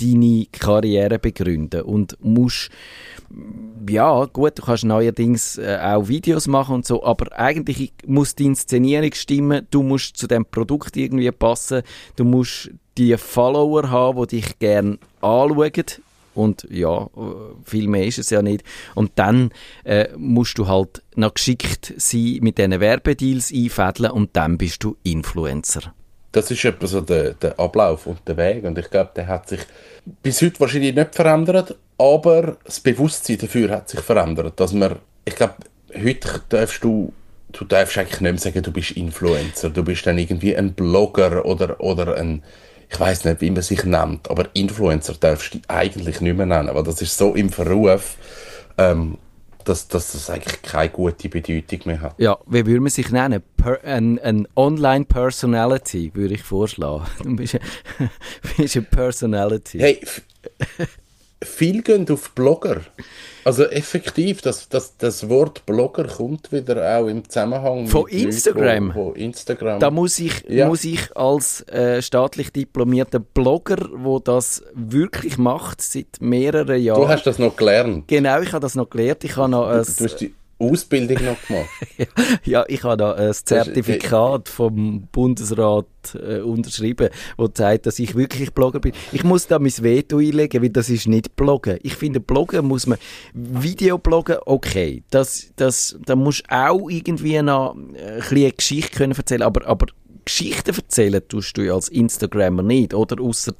deine 0.00 0.46
Karriere 0.52 1.18
begründen 1.18 1.82
und 1.82 2.16
musst 2.20 2.70
ja, 3.88 4.24
gut, 4.26 4.58
du 4.58 4.62
kannst 4.62 4.84
neuerdings 4.84 5.58
äh, 5.58 5.78
auch 5.82 6.08
Videos 6.08 6.46
machen 6.46 6.76
und 6.76 6.86
so, 6.86 7.04
aber 7.04 7.36
eigentlich 7.38 7.92
muss 8.06 8.34
die 8.34 8.46
Inszenierung 8.46 9.12
stimmen, 9.12 9.66
du 9.70 9.82
musst 9.82 10.16
zu 10.16 10.26
dem 10.26 10.44
Produkt 10.44 10.96
irgendwie 10.96 11.30
passen, 11.30 11.82
du 12.16 12.24
musst 12.24 12.70
die 12.98 13.16
Follower 13.16 13.90
haben, 13.90 14.26
die 14.26 14.40
dich 14.40 14.58
gerne 14.58 14.98
anschauen, 15.20 15.84
und 16.36 16.66
ja, 16.70 17.08
viel 17.64 17.88
mehr 17.88 18.06
ist 18.06 18.18
es 18.18 18.30
ja 18.30 18.42
nicht. 18.42 18.62
Und 18.94 19.12
dann 19.16 19.50
äh, 19.84 20.08
musst 20.16 20.58
du 20.58 20.68
halt 20.68 21.02
noch 21.14 21.34
geschickt 21.34 21.94
sein 21.96 22.38
mit 22.42 22.58
diesen 22.58 22.78
Werbedeals 22.80 23.52
einfädeln 23.52 24.12
und 24.12 24.36
dann 24.36 24.58
bist 24.58 24.84
du 24.84 24.96
Influencer. 25.02 25.94
Das 26.32 26.50
ist 26.50 26.64
etwa 26.64 26.86
so 26.86 27.00
der, 27.00 27.32
der 27.34 27.58
Ablauf 27.58 28.06
und 28.06 28.18
der 28.26 28.36
Weg 28.36 28.64
und 28.64 28.76
ich 28.78 28.90
glaube, 28.90 29.10
der 29.16 29.26
hat 29.26 29.48
sich 29.48 29.60
bis 30.22 30.42
heute 30.42 30.60
wahrscheinlich 30.60 30.94
nicht 30.94 31.14
verändert, 31.14 31.76
aber 31.98 32.58
das 32.64 32.80
Bewusstsein 32.80 33.38
dafür 33.38 33.70
hat 33.70 33.88
sich 33.88 34.00
verändert, 34.00 34.60
dass 34.60 34.72
man, 34.72 34.96
ich 35.24 35.34
glaube, 35.34 35.54
heute 35.94 36.42
darfst 36.50 36.84
du, 36.84 37.12
du 37.52 37.64
darfst 37.64 37.96
eigentlich 37.96 38.20
nicht 38.20 38.32
mehr 38.32 38.38
sagen, 38.38 38.62
du 38.62 38.70
bist 38.70 38.90
Influencer, 38.92 39.70
du 39.70 39.82
bist 39.82 40.06
dann 40.06 40.18
irgendwie 40.18 40.54
ein 40.54 40.74
Blogger 40.74 41.46
oder, 41.46 41.80
oder 41.80 42.16
ein, 42.16 42.42
ich 42.88 43.00
weiß 43.00 43.24
nicht, 43.24 43.40
wie 43.40 43.50
man 43.50 43.62
sich 43.62 43.84
nennt, 43.84 44.30
aber 44.30 44.48
Influencer 44.54 45.14
darfst 45.18 45.54
du 45.54 45.58
eigentlich 45.68 46.20
nicht 46.20 46.36
mehr 46.36 46.46
nennen, 46.46 46.70
weil 46.72 46.84
das 46.84 47.02
ist 47.02 47.16
so 47.16 47.34
im 47.34 47.50
Verruf, 47.50 48.16
ähm, 48.78 49.18
dass, 49.64 49.88
dass 49.88 50.12
das 50.12 50.30
eigentlich 50.30 50.62
keine 50.62 50.90
gute 50.90 51.28
Bedeutung 51.28 51.80
mehr 51.86 52.00
hat. 52.00 52.14
Ja, 52.18 52.38
wie 52.46 52.64
würde 52.64 52.80
man 52.80 52.90
sich 52.90 53.10
nennen? 53.10 53.42
Per, 53.56 53.82
ein, 53.82 54.18
ein 54.20 54.46
Online-Personality, 54.54 56.12
würde 56.14 56.34
ich 56.34 56.42
vorschlagen. 56.42 57.04
Du 57.22 57.34
bist, 57.36 57.58
bist 58.56 58.76
eine 58.76 58.86
Personality. 58.86 59.78
Hey, 59.78 60.00
viel 61.42 61.82
gehen 61.82 62.08
auf 62.10 62.30
Blogger. 62.30 62.80
Also 63.44 63.64
effektiv, 63.64 64.40
das, 64.42 64.68
das, 64.68 64.96
das 64.96 65.28
Wort 65.28 65.66
Blogger 65.66 66.04
kommt 66.04 66.50
wieder 66.50 66.98
auch 66.98 67.06
im 67.06 67.28
Zusammenhang 67.28 67.86
von 67.86 68.08
Instagram. 68.08 68.88
Leuten, 68.88 68.94
wo, 68.94 69.06
wo 69.06 69.12
Instagram. 69.12 69.78
Da 69.78 69.90
muss 69.90 70.18
ich, 70.18 70.44
ja. 70.48 70.66
muss 70.66 70.84
ich 70.84 71.16
als 71.16 71.60
äh, 71.68 72.02
staatlich 72.02 72.50
diplomierter 72.50 73.20
Blogger, 73.20 73.88
wo 73.92 74.18
das 74.18 74.64
wirklich 74.74 75.38
macht 75.38 75.80
seit 75.80 76.20
mehreren 76.20 76.82
Jahren. 76.82 77.02
Du 77.02 77.08
hast 77.08 77.24
das 77.24 77.38
noch 77.38 77.54
gelernt. 77.54 78.08
Genau, 78.08 78.40
ich 78.40 78.52
habe 78.52 78.62
das 78.62 78.74
noch 78.74 78.90
gelernt. 78.90 79.22
Ich 79.22 79.36
habe 79.36 79.50
noch 79.50 79.70
du, 79.70 80.06
du 80.06 80.30
Ausbildung 80.58 81.24
noch 81.24 81.46
gemacht? 81.46 81.68
ja, 82.44 82.64
ich 82.68 82.82
habe 82.82 82.96
da 82.96 83.12
ein 83.12 83.32
Zertifikat 83.32 84.48
vom 84.48 85.06
Bundesrat 85.12 85.86
äh, 86.14 86.40
unterschrieben, 86.40 87.10
das 87.36 87.50
zeigt, 87.54 87.86
dass 87.86 87.98
ich 87.98 88.14
wirklich 88.14 88.52
Blogger 88.54 88.80
bin. 88.80 88.92
Ich 89.12 89.24
muss 89.24 89.46
da 89.46 89.58
mein 89.58 89.72
Veto 89.76 90.18
einlegen, 90.18 90.62
weil 90.62 90.70
das 90.70 90.88
ist 90.88 91.08
nicht 91.08 91.36
Bloggen. 91.36 91.78
Ich 91.82 91.96
finde, 91.96 92.20
Bloggen 92.20 92.66
muss 92.66 92.86
man, 92.86 92.98
Videobloggen, 93.34 94.38
okay, 94.46 95.02
das, 95.10 95.52
das, 95.56 95.98
da 96.04 96.16
musst 96.16 96.44
du 96.48 96.56
auch 96.56 96.88
irgendwie 96.88 97.40
noch 97.42 97.76
äh, 97.94 98.20
ein 98.20 98.36
eine 98.36 98.52
Geschichte 98.52 98.96
können 98.96 99.12
erzählen, 99.12 99.42
aber, 99.42 99.66
aber 99.66 99.86
Geschichten 100.24 100.74
erzählen 100.74 101.22
tust 101.26 101.56
du 101.56 101.72
als 101.72 101.88
Instagrammer 101.88 102.62
nicht, 102.62 102.94
oder? 102.94 103.22
Ausser 103.22 103.54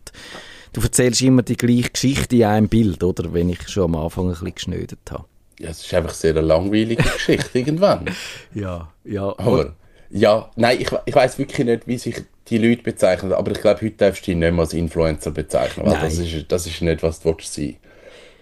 du 0.73 0.81
erzählst 0.81 1.23
immer 1.23 1.43
die 1.43 1.57
gleiche 1.57 1.91
Geschichte 1.91 2.37
in 2.37 2.45
einem 2.45 2.69
Bild, 2.69 3.03
oder? 3.03 3.33
Wenn 3.33 3.49
ich 3.49 3.69
schon 3.69 3.85
am 3.85 3.97
Anfang 3.97 4.27
ein 4.27 4.31
bisschen 4.31 4.55
geschnödet 4.55 5.01
habe. 5.11 5.25
Ja, 5.59 5.71
es 5.71 5.85
ist 5.85 5.95
einfach 5.95 6.15
sehr 6.15 6.33
eine 6.33 6.43
langweilige 6.43 7.03
Geschichte 7.15 7.59
irgendwann. 7.59 8.11
Ja, 8.55 8.93
ja. 9.05 9.29
Aber, 9.39 9.75
ja, 10.11 10.51
nein, 10.57 10.79
ich, 10.81 10.89
ich 11.05 11.15
weiß 11.15 11.39
wirklich 11.39 11.67
nicht, 11.67 11.87
wie 11.87 11.99
sich 11.99 12.17
die 12.49 12.59
Leute 12.59 12.83
bezeichnen, 12.83 13.33
aber 13.33 13.51
ich 13.53 13.61
glaube, 13.61 13.81
heute 13.81 13.97
darfst 13.97 14.23
du 14.23 14.27
dich 14.27 14.37
nicht 14.37 14.53
mehr 14.53 14.61
als 14.61 14.73
Influencer 14.73 15.31
bezeichnen, 15.31 15.87
weil 15.87 15.95
nein. 15.95 16.05
das 16.05 16.19
ist, 16.19 16.53
das 16.53 16.67
ist 16.67 16.81
nicht, 16.81 17.03
was 17.03 17.21
du 17.21 17.35
sein 17.41 17.77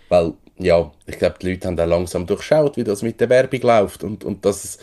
Weil, 0.09 0.35
ja, 0.59 0.90
ich 1.06 1.18
glaube, 1.18 1.37
die 1.40 1.50
Leute 1.50 1.68
haben 1.68 1.80
auch 1.80 1.87
langsam 1.87 2.26
durchschaut, 2.26 2.76
wie 2.76 2.85
das 2.85 3.02
mit 3.02 3.21
der 3.21 3.30
Werbung 3.30 3.61
läuft 3.62 4.04
und, 4.04 4.25
und 4.25 4.44
dass 4.44 4.64
es 4.64 4.78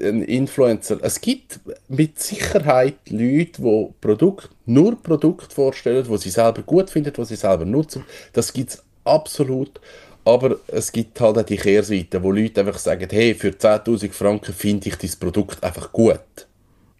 ein 0.00 0.22
Influencer, 0.22 0.98
es 1.02 1.20
gibt 1.20 1.60
mit 1.88 2.20
Sicherheit 2.20 2.98
Leute, 3.10 3.60
die 3.62 3.88
Produkt, 4.00 4.50
nur 4.64 5.00
Produkt 5.02 5.52
vorstellen, 5.52 6.08
wo 6.08 6.16
sie 6.16 6.30
selber 6.30 6.62
gut 6.62 6.90
finden, 6.90 7.12
wo 7.16 7.24
sie 7.24 7.36
selber 7.36 7.64
nutzen. 7.64 8.04
Das 8.32 8.52
gibt 8.52 8.70
es 8.70 8.84
absolut. 9.04 9.80
Aber 10.28 10.56
es 10.66 10.92
gibt 10.92 11.18
halt 11.22 11.38
auch 11.38 11.42
die 11.42 11.56
Kehrseite, 11.56 12.22
wo 12.22 12.30
Leute 12.30 12.60
einfach 12.60 12.78
sagen, 12.78 13.08
hey, 13.10 13.34
für 13.34 13.48
10'000 13.48 14.12
Franken 14.12 14.52
finde 14.52 14.90
ich 14.90 14.96
dieses 14.96 15.16
Produkt 15.16 15.64
einfach 15.64 15.90
gut. 15.90 16.46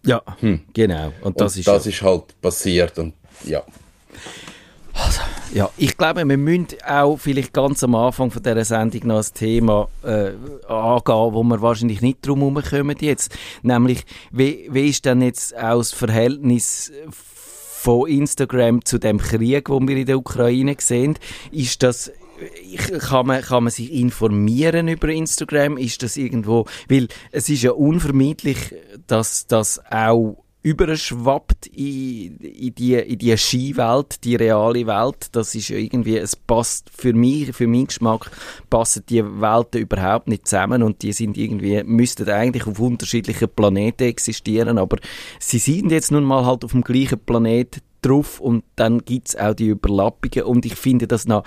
Ja, 0.03 0.23
hm. 0.39 0.61
genau. 0.73 1.13
Und 1.21 1.39
das, 1.39 1.53
und 1.53 1.59
ist, 1.59 1.67
das 1.67 1.85
ja. 1.85 1.91
ist 1.91 2.01
halt 2.01 2.41
passiert 2.41 2.97
und 2.97 3.13
ja. 3.45 3.61
Also, 4.93 5.21
Ja, 5.53 5.69
ich 5.77 5.95
glaube, 5.95 6.27
wir 6.27 6.37
müssen 6.37 6.67
auch 6.87 7.17
vielleicht 7.17 7.53
ganz 7.53 7.83
am 7.83 7.93
Anfang 7.93 8.31
von 8.31 8.41
dieser 8.41 8.65
Sendung 8.65 9.07
noch 9.07 9.23
ein 9.23 9.33
Thema 9.35 9.87
äh, 10.03 10.31
angehen, 10.67 11.33
wo 11.33 11.43
wir 11.43 11.61
wahrscheinlich 11.61 12.01
nicht 12.01 12.25
drum 12.25 12.39
herum 12.39 12.63
kommen 12.63 12.97
jetzt. 12.99 13.37
Nämlich, 13.61 14.05
wie, 14.31 14.67
wie 14.71 14.89
ist 14.89 15.05
denn 15.05 15.21
jetzt 15.21 15.55
auch 15.55 15.77
das 15.77 15.91
Verhältnis 15.91 16.91
von 17.11 18.07
Instagram 18.07 18.83
zu 18.83 18.97
dem 18.97 19.19
Krieg, 19.19 19.69
wo 19.69 19.79
wir 19.79 19.97
in 19.97 20.05
der 20.07 20.17
Ukraine 20.17 20.75
sehen? 20.79 21.17
Ist 21.51 21.83
das 21.83 22.11
kann 22.99 23.27
man, 23.27 23.41
kann 23.41 23.63
man 23.63 23.71
sich 23.71 23.91
informieren 23.93 24.87
über 24.87 25.09
Instagram? 25.09 25.77
Ist 25.77 26.03
das 26.03 26.17
irgendwo, 26.17 26.65
weil 26.87 27.07
es 27.31 27.49
ist 27.49 27.63
ja 27.63 27.71
unvermeidlich, 27.71 28.75
dass 29.07 29.47
das 29.47 29.81
auch 29.91 30.43
überschwappt 30.61 31.67
in, 31.67 32.37
in, 32.37 32.75
die, 32.75 32.95
in 32.95 33.17
die 33.17 33.37
Skiwelt, 33.37 34.23
die 34.25 34.35
reale 34.35 34.85
Welt. 34.85 35.27
Das 35.31 35.55
ist 35.55 35.69
ja 35.69 35.77
irgendwie, 35.77 36.17
es 36.17 36.35
passt 36.35 36.89
für 36.89 37.13
mich, 37.13 37.55
für 37.55 37.67
meinen 37.67 37.87
Geschmack, 37.87 38.29
passen 38.69 39.03
die 39.07 39.23
Welten 39.23 39.81
überhaupt 39.81 40.27
nicht 40.27 40.47
zusammen 40.47 40.83
und 40.83 41.01
die 41.01 41.13
sind 41.13 41.37
irgendwie, 41.37 41.81
müssten 41.83 42.29
eigentlich 42.29 42.67
auf 42.67 42.79
unterschiedlichen 42.79 43.47
Planeten 43.49 44.03
existieren, 44.03 44.77
aber 44.77 44.97
sie 45.39 45.59
sind 45.59 45.91
jetzt 45.91 46.11
nun 46.11 46.25
mal 46.25 46.45
halt 46.45 46.65
auf 46.65 46.71
dem 46.71 46.83
gleichen 46.83 47.19
Planet 47.19 47.81
drauf 48.01 48.39
und 48.39 48.63
dann 48.75 48.99
gibt's 48.99 49.35
auch 49.37 49.53
die 49.53 49.67
Überlappungen 49.67 50.45
und 50.45 50.65
ich 50.65 50.75
finde 50.75 51.07
das 51.07 51.25
noch 51.25 51.43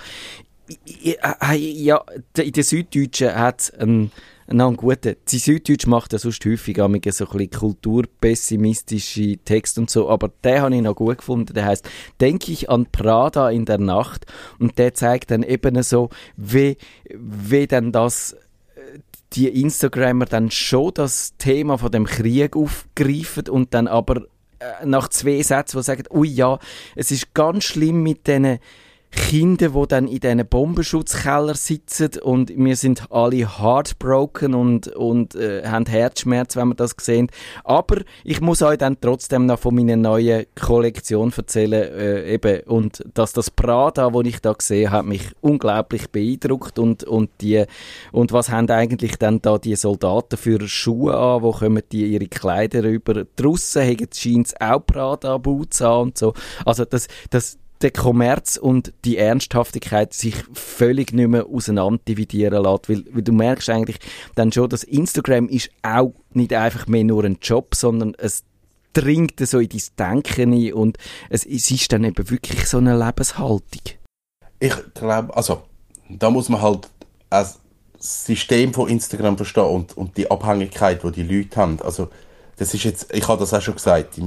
ja, 1.55 2.03
in 2.37 2.51
der 2.51 2.63
Süddeutschen 2.63 3.35
hat 3.35 3.61
es 3.61 3.71
einen 3.71 4.11
einen 4.47 4.77
guten. 4.77 5.15
Die 5.29 5.39
Süddeutsche 5.39 5.89
macht 5.89 6.13
ja 6.13 6.19
sonst 6.19 6.43
häufig 6.45 6.77
so 6.77 6.85
ein 6.85 6.99
bisschen 6.99 7.49
kulturpessimistische 7.49 9.37
Texte 9.37 9.81
und 9.81 9.89
so, 9.89 10.09
aber 10.09 10.31
den 10.43 10.61
habe 10.61 10.75
ich 10.75 10.81
noch 10.81 10.95
gut 10.95 11.19
gefunden. 11.19 11.53
Der 11.53 11.65
heißt 11.65 11.89
Denke 12.19 12.51
ich 12.51 12.69
an 12.69 12.87
Prada 12.91 13.49
in 13.49 13.65
der 13.65 13.77
Nacht 13.77 14.25
und 14.59 14.77
der 14.77 14.93
zeigt 14.93 15.31
dann 15.31 15.43
eben 15.43 15.81
so, 15.83 16.09
wie, 16.37 16.77
wie 17.09 17.67
dann 17.67 17.91
das 17.91 18.33
äh, 18.75 18.99
die 19.33 19.47
Instagrammer 19.61 20.25
dann 20.25 20.51
schon 20.51 20.93
das 20.93 21.35
Thema 21.37 21.77
von 21.77 21.91
dem 21.91 22.05
Krieg 22.05 22.55
aufgreifen 22.55 23.49
und 23.49 23.73
dann 23.73 23.87
aber 23.87 24.23
äh, 24.59 24.85
nach 24.85 25.07
zwei 25.07 25.41
Sätzen, 25.41 25.77
wo 25.77 25.81
sagen, 25.81 26.03
ui 26.11 26.27
ja, 26.27 26.59
es 26.95 27.11
ist 27.11 27.33
ganz 27.33 27.63
schlimm 27.63 28.03
mit 28.03 28.27
diesen 28.27 28.59
Kinder, 29.15 29.69
die 29.69 29.87
dann 29.87 30.07
in 30.07 30.19
diesen 30.19 30.47
Bombenschutzkeller 30.47 31.55
sitzen 31.55 32.09
und 32.21 32.51
wir 32.55 32.75
sind 32.75 33.11
alle 33.11 33.59
heartbroken 33.59 34.55
und, 34.55 34.87
und 34.87 35.35
äh, 35.35 35.67
haben 35.67 35.85
Herzschmerz, 35.85 36.55
wenn 36.55 36.69
wir 36.69 36.75
das 36.75 36.95
sehen. 36.99 37.29
Aber 37.63 38.01
ich 38.23 38.41
muss 38.41 38.61
euch 38.61 38.77
dann 38.77 38.99
trotzdem 38.99 39.45
noch 39.45 39.59
von 39.59 39.75
meiner 39.75 39.95
neuen 39.95 40.45
Kollektion 40.59 41.31
erzählen 41.35 41.83
äh, 41.93 42.33
eben 42.33 42.61
und 42.61 43.03
dass 43.13 43.33
das 43.33 43.51
Prada, 43.51 44.09
das 44.09 44.25
ich 44.25 44.41
da 44.41 44.53
gesehen 44.53 44.91
habe, 44.91 45.07
mich 45.07 45.23
unglaublich 45.41 46.09
beeindruckt 46.09 46.79
und, 46.79 47.03
und 47.03 47.29
die 47.41 47.65
und 48.11 48.31
was 48.31 48.49
haben 48.49 48.69
eigentlich 48.69 49.17
dann 49.17 49.41
da 49.41 49.57
die 49.57 49.75
Soldaten 49.75 50.37
für 50.37 50.67
Schuhe 50.67 51.15
an, 51.15 51.43
wo 51.43 51.51
kommen 51.51 51.83
die 51.91 52.05
ihre 52.05 52.27
Kleider 52.27 52.83
über? 52.83 53.25
Draussen 53.35 53.83
haben 53.83 54.07
scheint 54.13 54.59
auch 54.59 54.85
Prada 54.85 55.37
Boots 55.37 55.81
an 55.81 56.01
und 56.01 56.17
so. 56.17 56.33
Also 56.65 56.85
das, 56.85 57.07
das, 57.29 57.57
der 57.81 57.91
Kommerz 57.91 58.57
und 58.57 58.93
die 59.03 59.17
Ernsthaftigkeit 59.17 60.13
sich 60.13 60.35
völlig 60.53 61.11
nicht 61.11 61.27
mehr 61.27 61.47
auseinander 61.47 62.01
dividieren 62.07 62.63
lässt, 62.63 62.89
weil, 62.89 63.03
weil 63.11 63.23
du 63.23 63.33
merkst 63.33 63.69
eigentlich 63.69 63.99
dann 64.35 64.51
schon, 64.51 64.69
dass 64.69 64.83
Instagram 64.83 65.49
ist 65.49 65.69
auch 65.81 66.13
nicht 66.31 66.53
einfach 66.53 66.87
mehr 66.87 67.03
nur 67.03 67.25
ein 67.25 67.39
Job, 67.41 67.75
sondern 67.75 68.15
es 68.17 68.43
dringt 68.93 69.39
so 69.39 69.59
in 69.59 69.69
dein 69.69 70.23
Denken 70.23 70.53
ein 70.53 70.73
und 70.73 70.97
es, 71.29 71.45
es 71.45 71.69
ist 71.71 71.91
dann 71.91 72.03
eben 72.03 72.29
wirklich 72.29 72.65
so 72.67 72.77
eine 72.77 72.97
Lebenshaltung. 72.97 73.81
Ich 74.59 74.73
glaube, 74.93 75.35
also 75.35 75.63
da 76.09 76.29
muss 76.29 76.47
man 76.47 76.61
halt 76.61 76.87
das 77.29 77.59
System 77.99 78.73
von 78.73 78.89
Instagram 78.89 79.37
verstehen 79.37 79.65
und, 79.65 79.97
und 79.97 80.15
die 80.17 80.29
Abhängigkeit, 80.29 81.03
die 81.03 81.11
die 81.11 81.23
Leute 81.23 81.55
haben. 81.55 81.81
Also 81.81 82.09
das 82.57 82.73
ist 82.73 82.83
jetzt, 82.83 83.13
ich 83.13 83.27
habe 83.27 83.39
das 83.39 83.53
auch 83.53 83.61
schon 83.61 83.75
gesagt, 83.75 84.19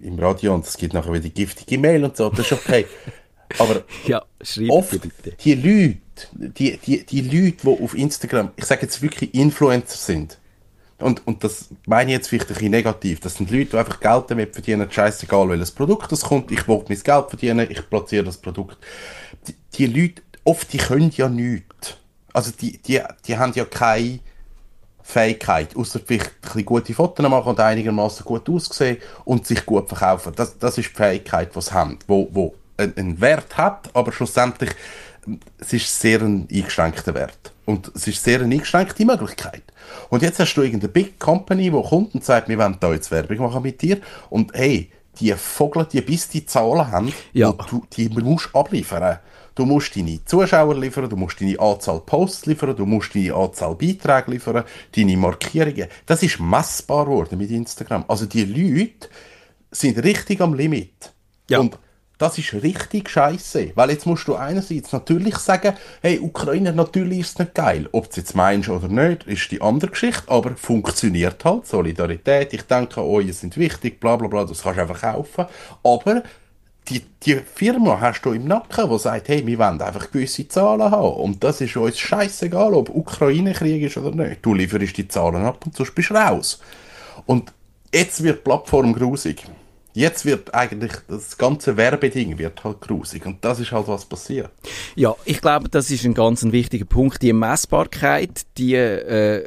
im 0.00 0.18
Radio 0.18 0.54
und 0.54 0.66
es 0.66 0.76
gibt 0.76 0.94
nachher 0.94 1.12
wieder 1.12 1.28
giftige 1.28 1.78
Mail 1.78 2.04
und 2.04 2.16
so, 2.16 2.28
das 2.30 2.40
ist 2.40 2.52
okay. 2.52 2.86
Aber 3.58 3.84
ja, 4.06 4.24
oft 4.68 4.90
bitte. 4.90 5.36
die 5.40 5.54
Leute, 5.54 5.98
die, 6.32 6.76
die, 6.78 7.06
die 7.06 7.20
Leute, 7.20 7.58
die 7.62 7.84
auf 7.84 7.94
Instagram, 7.96 8.50
ich 8.56 8.64
sage 8.64 8.82
jetzt 8.82 9.00
wirklich 9.02 9.34
Influencer 9.34 9.96
sind, 9.96 10.38
und, 10.98 11.26
und 11.26 11.44
das 11.44 11.68
meine 11.86 12.10
ich 12.10 12.16
jetzt 12.16 12.28
vielleicht 12.28 12.48
ein 12.48 12.54
bisschen 12.54 12.70
negativ, 12.70 13.20
das 13.20 13.34
sind 13.34 13.50
Leute, 13.50 13.66
die 13.66 13.76
einfach 13.76 14.00
Geld 14.00 14.24
damit 14.28 14.54
verdienen, 14.54 14.90
scheißegal 14.90 15.48
welches 15.48 15.70
Produkt 15.70 16.10
das 16.10 16.22
kommt, 16.22 16.50
ich 16.50 16.66
will 16.66 16.82
mein 16.88 16.98
Geld 16.98 17.28
verdienen, 17.28 17.66
ich 17.70 17.88
platziere 17.88 18.24
das 18.24 18.38
Produkt. 18.38 18.78
Die, 19.46 19.54
die 19.74 19.86
Leute, 19.86 20.22
oft, 20.44 20.72
die 20.72 20.78
können 20.78 21.12
ja 21.14 21.28
nichts. 21.28 21.96
Also 22.32 22.50
die, 22.50 22.78
die, 22.78 23.00
die 23.26 23.36
haben 23.36 23.52
ja 23.54 23.64
keine 23.64 24.20
Fähigkeit, 25.06 25.76
außer 25.76 26.00
vielleicht 26.04 26.26
ein 26.26 26.40
bisschen 26.42 26.64
gute 26.64 26.94
Fotos 26.94 27.28
machen 27.28 27.50
und 27.50 27.60
einigermaßen 27.60 28.24
gut 28.24 28.48
aussehen 28.48 28.98
und 29.24 29.46
sich 29.46 29.64
gut 29.64 29.88
verkaufen. 29.88 30.32
Das, 30.34 30.58
das 30.58 30.78
ist 30.78 30.90
die 30.90 30.94
Fähigkeit, 30.94 31.54
die 31.54 31.60
sie 31.60 31.72
haben, 31.72 31.98
wo, 32.08 32.28
wo 32.32 32.54
einen 32.76 33.20
Wert 33.20 33.56
hat, 33.56 33.88
aber 33.94 34.12
schlussendlich 34.12 34.70
es 35.58 35.72
ist 35.72 36.00
sehr 36.00 36.20
ein 36.22 36.48
eingeschränkter 36.52 37.14
Wert. 37.14 37.52
Und 37.64 37.90
es 37.94 38.06
ist 38.06 38.22
sehr 38.22 38.40
eine 38.40 38.54
eingeschränkte 38.54 39.04
Möglichkeit. 39.04 39.62
Und 40.08 40.22
jetzt 40.22 40.38
hast 40.38 40.54
du 40.54 40.62
irgendeine 40.62 40.92
Big 40.92 41.18
Company, 41.18 41.70
die 41.70 41.82
kommt 41.82 42.14
und 42.14 42.24
sagt, 42.24 42.48
wir 42.48 42.58
wollen 42.58 42.76
da 42.78 42.92
jetzt 42.92 43.10
Werbung 43.10 43.38
machen 43.38 43.62
mit 43.62 43.82
dir. 43.82 43.98
Und 44.30 44.52
hey, 44.54 44.90
die 45.18 45.32
Vogel, 45.32 45.86
die 45.90 46.00
bis 46.00 46.28
die 46.28 46.46
Zahlen 46.46 46.90
haben, 46.90 47.12
ja. 47.32 47.52
du, 47.52 47.84
die 47.92 48.08
musst 48.08 48.54
abliefern. 48.54 49.18
Du 49.56 49.64
musst 49.64 49.96
deine 49.96 50.22
Zuschauer 50.22 50.74
liefern, 50.78 51.08
du 51.08 51.16
musst 51.16 51.40
deine 51.40 51.58
Anzahl 51.58 52.00
Posts 52.00 52.44
liefern, 52.44 52.76
du 52.76 52.84
musst 52.84 53.14
deine 53.14 53.34
Anzahl 53.34 53.74
Beiträge 53.74 54.32
liefern, 54.32 54.64
deine 54.94 55.16
Markierungen. 55.16 55.88
Das 56.04 56.22
ist 56.22 56.38
messbar 56.38 57.06
geworden 57.06 57.38
mit 57.38 57.50
Instagram. 57.50 58.04
Also 58.06 58.26
die 58.26 58.44
Leute 58.44 59.08
sind 59.70 59.96
richtig 60.04 60.42
am 60.42 60.52
Limit. 60.52 61.10
Ja. 61.48 61.60
Und 61.60 61.78
das 62.18 62.36
ist 62.36 62.52
richtig 62.52 63.08
scheiße. 63.08 63.72
Weil 63.74 63.90
jetzt 63.92 64.04
musst 64.04 64.28
du 64.28 64.34
einerseits 64.34 64.92
natürlich 64.92 65.36
sagen, 65.36 65.74
hey, 66.02 66.20
Ukraine, 66.20 66.74
natürlich 66.74 67.20
ist 67.20 67.30
es 67.30 67.38
nicht 67.38 67.54
geil. 67.54 67.88
Ob 67.92 68.04
du 68.04 68.10
es 68.10 68.16
jetzt 68.16 68.34
meinst 68.34 68.68
oder 68.68 68.88
nicht, 68.88 69.24
ist 69.24 69.50
die 69.50 69.62
andere 69.62 69.90
Geschichte, 69.90 70.30
aber 70.30 70.54
funktioniert 70.54 71.42
halt. 71.46 71.66
Solidarität, 71.66 72.52
ich 72.52 72.62
denke, 72.62 73.00
oh, 73.00 73.20
ihr 73.20 73.32
sind 73.32 73.56
wichtig, 73.56 74.00
bla 74.00 74.16
bla 74.16 74.28
bla, 74.28 74.44
das 74.44 74.62
kannst 74.62 74.76
du 74.76 74.82
einfach 74.82 75.00
kaufen. 75.00 75.46
Aber 75.82 76.22
die, 76.88 77.02
die 77.22 77.36
Firma 77.36 78.00
hast 78.00 78.22
du 78.22 78.32
im 78.32 78.46
Nacken, 78.46 78.88
die 78.88 78.98
sagt, 78.98 79.28
hey, 79.28 79.46
wir 79.46 79.58
wollen 79.58 79.80
einfach 79.80 80.10
gewisse 80.10 80.46
Zahlen 80.48 80.90
haben. 80.90 81.16
Und 81.16 81.42
das 81.42 81.60
ist 81.60 81.76
uns 81.76 81.98
scheißegal, 81.98 82.74
ob 82.74 82.90
Ukraine-Krieg 82.90 83.82
ist 83.82 83.96
oder 83.96 84.14
nicht. 84.14 84.44
Du 84.44 84.54
lieferst 84.54 84.96
die 84.96 85.08
Zahlen 85.08 85.44
ab 85.44 85.64
und 85.66 85.76
sonst 85.76 85.94
bist 85.94 86.10
du 86.10 86.14
raus. 86.14 86.60
Und 87.26 87.52
jetzt 87.92 88.22
wird 88.22 88.38
die 88.38 88.42
Plattform 88.42 88.92
grusig. 88.92 89.44
Jetzt 89.96 90.26
wird 90.26 90.54
eigentlich 90.54 90.92
das 91.08 91.38
ganze 91.38 91.78
Werbeding 91.78 92.36
wird 92.36 92.62
halt 92.64 92.82
grusig 92.82 93.24
und 93.24 93.42
das 93.42 93.60
ist 93.60 93.72
halt 93.72 93.88
was 93.88 94.04
passiert. 94.04 94.50
Ja, 94.94 95.16
ich 95.24 95.40
glaube, 95.40 95.70
das 95.70 95.90
ist 95.90 96.04
ein 96.04 96.12
ganz 96.12 96.42
ein 96.42 96.52
wichtiger 96.52 96.84
Punkt. 96.84 97.22
Die 97.22 97.32
Messbarkeit, 97.32 98.42
die 98.58 98.74
äh, 98.74 99.42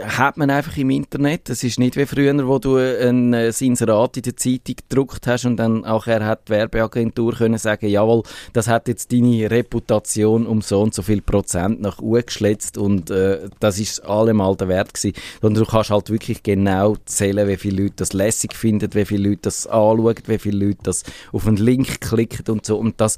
hat 0.00 0.36
man 0.36 0.50
einfach 0.50 0.76
im 0.76 0.90
Internet. 0.90 1.48
Das 1.48 1.64
ist 1.64 1.80
nicht 1.80 1.96
wie 1.96 2.06
früher, 2.06 2.46
wo 2.46 2.60
du 2.60 2.76
ein 2.76 3.34
äh, 3.34 3.52
Inserat 3.58 4.16
in 4.16 4.22
der 4.22 4.36
Zeitung 4.36 4.76
gedruckt 4.76 5.26
hast 5.26 5.44
und 5.44 5.56
dann 5.56 5.84
auch 5.84 6.06
er 6.06 6.24
hat 6.24 6.46
die 6.46 6.52
Werbeagentur 6.52 7.34
können 7.34 7.58
sagen, 7.58 7.88
jawohl, 7.88 8.22
das 8.52 8.68
hat 8.68 8.86
jetzt 8.86 9.10
deine 9.10 9.50
Reputation 9.50 10.46
um 10.46 10.62
so 10.62 10.82
und 10.82 10.94
so 10.94 11.02
viel 11.02 11.20
Prozent 11.20 11.80
nach 11.80 11.98
oben 11.98 12.24
geschletzt 12.24 12.78
und 12.78 13.10
äh, 13.10 13.48
das 13.58 13.80
ist 13.80 14.04
allemal 14.04 14.54
der 14.54 14.68
Wert 14.68 14.94
gewesen. 14.94 15.16
Und 15.40 15.56
du 15.56 15.64
kannst 15.64 15.90
halt 15.90 16.10
wirklich 16.10 16.44
genau 16.44 16.94
zählen, 17.06 17.48
wie 17.48 17.56
viele 17.56 17.82
Leute 17.82 17.94
das 17.96 18.12
lässig 18.12 18.54
finden, 18.54 18.94
wie 18.94 19.04
viele 19.04 19.30
Leute 19.30 19.40
das 19.42 19.63
anschaut, 19.66 20.28
wie 20.28 20.38
viele 20.38 20.66
Leute 20.66 20.78
das 20.84 21.04
auf 21.32 21.46
einen 21.46 21.56
Link 21.56 22.00
klicken 22.00 22.44
und 22.48 22.66
so. 22.66 22.78
Und 22.78 23.00
das 23.00 23.16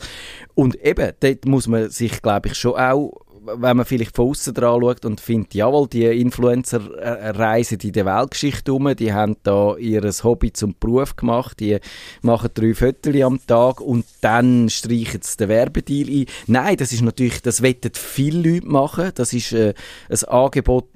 und 0.54 0.74
eben, 0.82 1.12
dort 1.20 1.44
muss 1.44 1.66
man 1.66 1.90
sich, 1.90 2.22
glaube 2.22 2.48
ich, 2.48 2.54
schon 2.54 2.74
auch 2.74 3.25
wenn 3.46 3.76
man 3.76 3.86
vielleicht 3.86 4.14
von 4.14 4.30
außen 4.30 4.54
dran 4.54 4.80
schaut 4.80 5.04
und 5.04 5.20
findet, 5.20 5.54
jawohl, 5.54 5.88
die 5.88 6.04
Influencer 6.04 6.80
äh, 6.98 7.30
reisen 7.30 7.78
in 7.82 7.92
der 7.92 8.06
Weltgeschichte 8.06 8.72
um, 8.72 8.94
die 8.94 9.12
haben 9.12 9.36
da 9.42 9.76
ihr 9.76 10.02
Hobby 10.22 10.52
zum 10.52 10.74
Beruf 10.78 11.16
gemacht, 11.16 11.60
die 11.60 11.78
machen 12.22 12.50
drei 12.54 12.74
Fotos 12.74 13.22
am 13.22 13.40
Tag 13.46 13.80
und 13.80 14.04
dann 14.20 14.68
streichen 14.68 15.20
sie 15.22 15.36
den 15.36 15.48
Werbedeal 15.48 16.08
ein. 16.08 16.26
Nein, 16.46 16.76
das 16.76 16.92
ist 16.92 17.02
natürlich, 17.02 17.42
das 17.42 17.62
wettet 17.62 17.96
viele 17.96 18.54
Leute 18.54 18.66
machen, 18.66 19.12
das 19.14 19.32
ist 19.32 19.52
äh, 19.52 19.74
ein 20.08 20.24
Angebot 20.28 20.88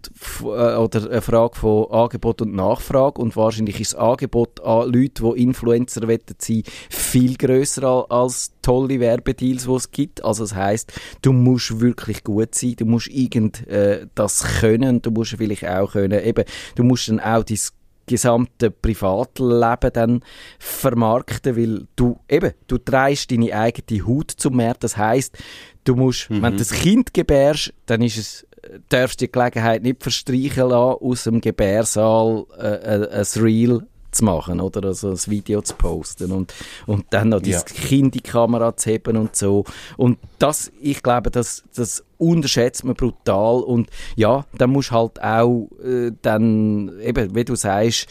äh, 0.42 0.44
oder 0.44 1.10
eine 1.10 1.22
Frage 1.22 1.56
von 1.56 1.90
Angebot 1.90 2.42
und 2.42 2.54
Nachfrage 2.54 3.20
und 3.20 3.36
wahrscheinlich 3.36 3.80
ist 3.80 3.94
das 3.94 4.00
Angebot 4.00 4.60
an 4.60 4.92
Leute, 4.92 5.22
die 5.22 5.42
Influencer 5.42 6.08
wettet 6.08 6.42
sein, 6.42 6.62
viel 6.88 7.36
grösser 7.36 8.06
als 8.10 8.52
tolle 8.62 9.00
Werbedeals, 9.00 9.64
die 9.64 9.72
es 9.72 9.90
gibt. 9.90 10.24
Also 10.24 10.44
das 10.44 10.54
heißt, 10.54 10.92
du 11.22 11.32
musst 11.32 11.80
wirklich 11.80 12.24
gut 12.24 12.54
sein, 12.54 12.76
du 12.76 12.86
musst 12.86 13.08
irgend 13.08 13.66
äh, 13.68 14.06
das 14.14 14.60
können, 14.60 15.02
du 15.02 15.10
musst 15.10 15.36
vielleicht 15.36 15.66
auch 15.66 15.92
können, 15.92 16.24
eben, 16.24 16.44
du 16.74 16.84
musst 16.84 17.08
dann 17.08 17.20
auch 17.20 17.44
dein 17.44 17.58
gesamte 18.06 18.72
Privatleben 18.72 19.92
dann 19.92 20.20
vermarkten, 20.58 21.56
weil 21.56 21.86
du 21.94 22.18
eben, 22.28 22.52
du 22.66 22.78
trägst 22.78 23.30
deine 23.30 23.54
eigene 23.54 24.04
Haut 24.04 24.32
zum 24.32 24.56
Meer. 24.56 24.74
Das 24.78 24.96
heißt, 24.96 25.38
du 25.84 25.94
musst, 25.94 26.28
mhm. 26.28 26.42
wenn 26.42 26.52
du 26.52 26.58
das 26.58 26.72
Kind 26.72 27.14
gebärst, 27.14 27.72
dann 27.86 28.02
ist 28.02 28.18
es 28.18 28.46
darfst 28.88 29.20
die 29.20 29.30
Gelegenheit 29.30 29.82
nicht 29.82 30.02
verstreichen 30.02 30.68
lassen, 30.68 30.98
aus 31.00 31.24
dem 31.24 31.40
Gebärsaal 31.40 32.44
äh, 32.58 32.66
äh, 32.66 33.08
ein 33.10 33.42
Reel 33.42 33.86
zu 34.10 34.24
machen 34.24 34.60
oder 34.60 34.88
also 34.88 35.10
ein 35.10 35.26
Video 35.26 35.62
zu 35.62 35.74
posten 35.74 36.32
und, 36.32 36.54
und 36.86 37.06
dann 37.10 37.30
noch 37.30 37.42
ja. 37.42 37.52
das 37.52 37.64
Kind 37.64 38.00
in 38.00 38.10
die 38.10 38.20
Kamera 38.20 38.76
zu 38.76 38.90
heben 38.90 39.16
und 39.16 39.36
so. 39.36 39.64
Und 39.96 40.18
das, 40.38 40.72
ich 40.80 41.02
glaube, 41.02 41.30
das, 41.30 41.62
das 41.74 42.04
unterschätzt 42.18 42.84
man 42.84 42.94
brutal 42.94 43.62
und 43.62 43.88
ja, 44.16 44.44
dann 44.56 44.70
musst 44.70 44.90
halt 44.90 45.22
auch 45.22 45.68
äh, 45.84 46.12
dann, 46.22 46.98
eben, 47.00 47.34
wie 47.34 47.44
du 47.44 47.54
sagst, 47.54 48.08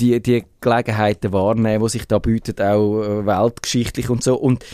die, 0.00 0.20
die 0.20 0.44
Gelegenheiten 0.60 1.32
wahrnehmen, 1.32 1.84
die 1.84 1.90
sich 1.90 2.06
da 2.06 2.18
bieten, 2.18 2.60
auch 2.60 3.02
äh, 3.02 3.26
weltgeschichtlich 3.26 4.08
und 4.08 4.22
so. 4.22 4.36
Und 4.36 4.64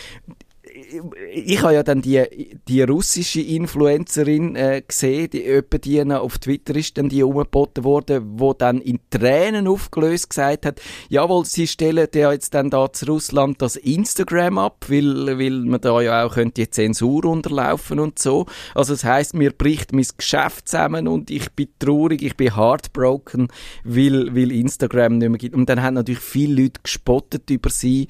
ich 1.32 1.62
habe 1.62 1.74
ja 1.74 1.82
dann 1.82 2.02
die, 2.02 2.58
die 2.66 2.82
russische 2.82 3.40
Influencerin 3.40 4.56
äh, 4.56 4.82
gesehen, 4.86 5.30
die 5.30 5.44
etwa 5.44 5.78
die 5.78 6.02
auf 6.12 6.38
Twitter 6.38 6.74
ist 6.76 6.96
dann 6.96 7.08
die 7.08 7.22
umgeboten 7.22 7.84
worden, 7.84 8.24
wo 8.36 8.54
dann 8.54 8.80
in 8.80 9.00
Tränen 9.10 9.66
aufgelöst 9.66 10.30
gesagt 10.30 10.66
hat, 10.66 10.80
jawohl, 11.08 11.44
sie 11.44 11.66
stellen 11.66 12.08
ja 12.14 12.32
jetzt 12.32 12.54
dann 12.54 12.70
da 12.70 12.92
zu 12.92 13.06
Russland 13.06 13.60
das 13.60 13.76
Instagram 13.76 14.58
ab, 14.58 14.86
weil, 14.88 15.38
weil 15.38 15.60
man 15.60 15.80
da 15.80 16.00
ja 16.00 16.24
auch 16.24 16.34
könnte 16.34 16.62
die 16.62 16.70
Zensur 16.70 17.24
unterlaufen 17.24 17.98
und 17.98 18.18
so. 18.18 18.46
Also 18.74 18.94
das 18.94 19.04
heißt, 19.04 19.34
mir 19.34 19.50
bricht 19.50 19.92
mein 19.92 20.06
Geschäft 20.16 20.68
zusammen 20.68 21.08
und 21.08 21.30
ich 21.30 21.50
bin 21.52 21.68
traurig, 21.78 22.22
ich 22.22 22.36
bin 22.36 22.56
heartbroken, 22.56 23.48
weil, 23.84 24.34
weil 24.34 24.52
Instagram 24.52 25.18
nicht 25.18 25.28
mehr 25.28 25.38
gibt. 25.38 25.54
Und 25.54 25.68
dann 25.68 25.82
haben 25.82 25.94
natürlich 25.94 26.22
viele 26.22 26.62
Leute 26.62 26.80
gespottet 26.82 27.50
über 27.50 27.70
sie 27.70 28.08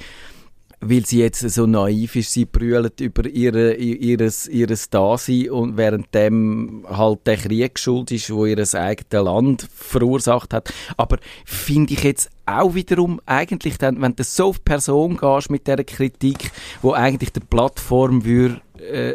weil 0.80 1.04
sie 1.04 1.20
jetzt 1.20 1.40
so 1.40 1.66
naiv 1.66 2.14
ist, 2.16 2.32
sie 2.32 2.44
brüllt 2.44 3.00
über 3.00 3.26
ihre, 3.26 3.74
ihres, 3.74 4.46
ihres 4.46 4.90
Dasein 4.90 5.50
und 5.50 5.76
währenddem 5.76 6.86
halt 6.88 7.26
der 7.26 7.36
Krieg 7.36 7.78
schuld 7.78 8.12
ist, 8.12 8.30
wo 8.30 8.46
ihr 8.46 8.58
eigenes 8.58 9.12
Land 9.12 9.68
verursacht 9.74 10.54
hat. 10.54 10.72
Aber 10.96 11.18
finde 11.44 11.94
ich 11.94 12.04
jetzt 12.04 12.30
auch 12.46 12.74
wiederum 12.74 13.20
eigentlich 13.26 13.78
dann, 13.78 14.00
wenn 14.00 14.14
du 14.14 14.22
so 14.22 14.48
auf 14.48 14.64
Person 14.64 15.16
gehst 15.16 15.50
mit 15.50 15.66
dieser 15.66 15.84
Kritik, 15.84 16.50
wo 16.80 16.92
eigentlich 16.92 17.32
die 17.32 17.40
Plattform 17.40 18.24
würde, 18.24 18.60
äh, 18.78 19.14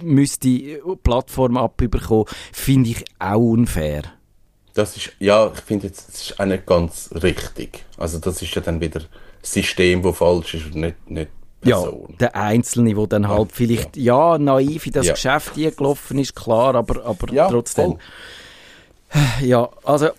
müsste 0.00 0.80
Plattform 1.02 1.56
abbekommen, 1.56 2.26
finde 2.52 2.90
ich 2.90 3.04
auch 3.18 3.38
unfair. 3.38 4.02
Das 4.74 4.96
ist, 4.96 5.10
ja, 5.18 5.50
ich 5.52 5.60
finde 5.60 5.88
jetzt, 5.88 6.08
das 6.08 6.22
ist 6.22 6.40
auch 6.40 6.44
nicht 6.44 6.64
ganz 6.64 7.10
richtig. 7.20 7.84
Also 7.96 8.20
das 8.20 8.40
ist 8.42 8.54
ja 8.54 8.62
dann 8.62 8.80
wieder 8.80 9.00
System, 9.42 10.02
das 10.02 10.16
falsch 10.16 10.54
ist 10.54 10.66
und 10.66 10.76
nicht, 10.76 11.10
nicht 11.10 11.30
Person. 11.60 12.06
Ja, 12.10 12.16
der 12.18 12.36
Einzelne, 12.36 12.94
der 12.94 13.06
dann 13.06 13.28
halt 13.28 13.50
vielleicht, 13.52 13.96
ja, 13.96 14.32
ja 14.32 14.38
naiv 14.38 14.86
in 14.86 14.92
das 14.92 15.06
ja. 15.06 15.14
Geschäft 15.14 15.54
gelaufen 15.54 16.18
ist, 16.18 16.34
klar, 16.36 16.74
aber, 16.74 17.04
aber 17.04 17.32
ja, 17.32 17.48
trotzdem. 17.48 17.98
Voll. 19.10 19.48
Ja, 19.48 19.68
also 19.84 20.10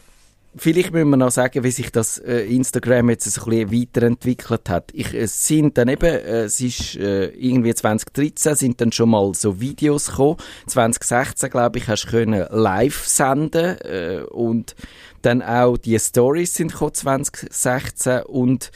vielleicht 0.56 0.92
müssen 0.92 1.10
wir 1.10 1.18
noch 1.18 1.32
sagen, 1.32 1.64
wie 1.64 1.72
sich 1.72 1.92
das 1.92 2.18
äh, 2.18 2.42
Instagram 2.42 3.10
jetzt 3.10 3.28
ein 3.28 3.46
bisschen 3.46 3.72
weiterentwickelt 3.72 4.70
hat. 4.70 4.92
Ich, 4.94 5.14
es 5.14 5.48
sind 5.48 5.78
dann 5.78 5.88
eben, 5.88 6.06
äh, 6.06 6.44
es 6.44 6.60
ist 6.62 6.96
äh, 6.96 7.28
irgendwie 7.28 7.74
2013 7.74 8.56
sind 8.56 8.82
dann 8.82 8.92
schon 8.92 9.10
mal 9.10 9.34
so 9.34 9.60
Videos 9.60 10.08
gekommen. 10.08 10.38
2016, 10.68 11.50
glaube 11.50 11.80
ich, 11.80 11.88
hast 11.88 12.06
du 12.06 12.10
können 12.10 12.46
live 12.50 13.06
senden 13.06 13.78
äh, 13.82 14.24
und 14.30 14.76
dann 15.22 15.42
auch 15.42 15.78
die 15.78 16.00
Stories 16.00 16.54
sind 16.54 16.72
gekommen 16.72 16.94
2016 16.94 18.24
und 18.24 18.72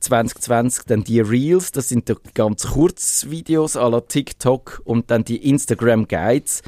2020 0.00 0.84
dann 0.84 1.04
die 1.04 1.20
Reels, 1.20 1.72
das 1.72 1.88
sind 1.88 2.08
die 2.08 2.14
ganz 2.34 2.66
Kurzvideos 2.66 3.76
à 3.76 3.88
la 3.90 4.00
TikTok 4.00 4.82
und 4.84 5.10
dann 5.10 5.24
die 5.24 5.48
Instagram 5.48 6.06
Guides, 6.06 6.62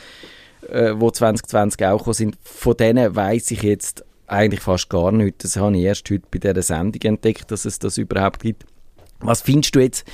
äh, 0.68 0.94
wo 0.96 1.10
2020 1.10 1.86
auch 1.86 1.98
gekommen 1.98 2.14
sind. 2.14 2.38
Von 2.42 2.76
denen 2.76 3.14
weiß 3.14 3.50
ich 3.52 3.62
jetzt 3.62 4.04
eigentlich 4.28 4.60
fast 4.60 4.88
gar 4.90 5.12
nichts. 5.12 5.42
Das 5.42 5.56
habe 5.56 5.76
ich 5.76 5.84
erst 5.84 6.10
heute 6.10 6.26
bei 6.30 6.38
dieser 6.38 6.62
Sendung 6.62 7.02
entdeckt, 7.02 7.50
dass 7.50 7.64
es 7.64 7.78
das 7.78 7.98
überhaupt 7.98 8.42
gibt. 8.42 8.64
Was 9.20 9.42
findest 9.42 9.74
du 9.74 9.80
jetzt, 9.80 10.06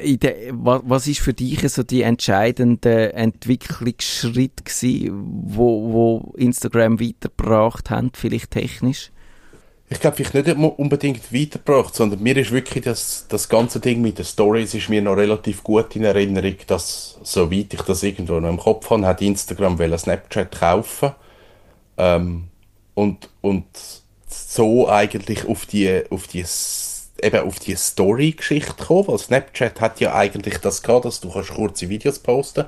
äh, 0.00 0.16
der, 0.16 0.34
was, 0.50 0.82
was 0.84 1.06
ist 1.06 1.20
für 1.20 1.32
dich 1.32 1.60
so 1.70 1.84
die 1.84 2.02
entscheidende 2.02 3.12
Entwicklungsschritt 3.12 4.64
gewesen, 4.64 5.44
wo, 5.46 5.92
wo 5.92 6.34
Instagram 6.36 7.00
weitergebracht 7.00 7.90
hat, 7.90 8.16
vielleicht 8.16 8.50
technisch? 8.50 9.12
Ich 9.88 10.00
glaube, 10.00 10.20
ich 10.20 10.32
nicht 10.32 10.56
unbedingt 10.56 11.32
weitergebracht, 11.32 11.94
sondern 11.94 12.20
mir 12.20 12.36
ist 12.36 12.50
wirklich 12.50 12.82
das, 12.82 13.26
das 13.28 13.48
ganze 13.48 13.78
Ding 13.78 14.02
mit 14.02 14.18
den 14.18 14.24
Stories 14.24 14.74
ist 14.74 14.88
mir 14.88 15.00
noch 15.00 15.16
relativ 15.16 15.62
gut 15.62 15.94
in 15.94 16.02
Erinnerung, 16.02 16.56
dass, 16.66 17.20
soweit 17.22 17.72
ich 17.72 17.82
das 17.82 18.02
irgendwo 18.02 18.40
noch 18.40 18.48
im 18.48 18.58
Kopf 18.58 18.90
habe, 18.90 19.06
hat 19.06 19.22
Instagram 19.22 19.78
Snapchat 19.96 20.58
kaufen 20.58 21.12
ähm, 21.98 22.48
und, 22.96 23.28
und 23.42 23.66
so 24.26 24.88
eigentlich 24.88 25.46
auf 25.46 25.66
die, 25.66 26.02
auf 26.10 26.26
die 26.26 26.44
eben 27.22 27.40
auf 27.40 27.58
die 27.58 27.76
Story-Geschichte 27.76 28.74
gekommen, 28.74 29.08
weil 29.08 29.18
Snapchat 29.18 29.80
hat 29.80 30.00
ja 30.00 30.14
eigentlich 30.14 30.58
das 30.58 30.82
gehabt, 30.82 31.04
dass 31.04 31.20
du 31.20 31.30
kannst 31.30 31.50
kurze 31.50 31.88
Videos 31.88 32.18
posten 32.18 32.64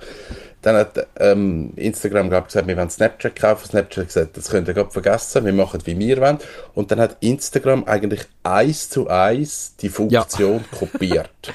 Dann 0.62 0.76
hat 0.76 1.06
ähm, 1.18 1.72
Instagram 1.76 2.30
glaub, 2.30 2.46
gesagt, 2.46 2.66
wir 2.66 2.76
wollen 2.76 2.90
Snapchat 2.90 3.36
kaufen. 3.36 3.68
Snapchat 3.68 3.98
hat 3.98 4.06
gesagt, 4.06 4.36
das 4.36 4.48
könnt 4.48 4.68
ihr 4.68 4.74
gerade 4.74 4.90
vergessen, 4.90 5.44
wir 5.44 5.52
machen, 5.52 5.80
wie 5.84 5.98
wir 5.98 6.20
wollen. 6.20 6.38
Und 6.74 6.90
dann 6.90 7.00
hat 7.00 7.16
Instagram 7.20 7.84
eigentlich 7.84 8.22
eins 8.42 8.88
zu 8.90 9.08
eins 9.08 9.76
die 9.76 9.88
Funktion 9.88 10.64
ja. 10.70 10.78
kopiert. 10.78 11.52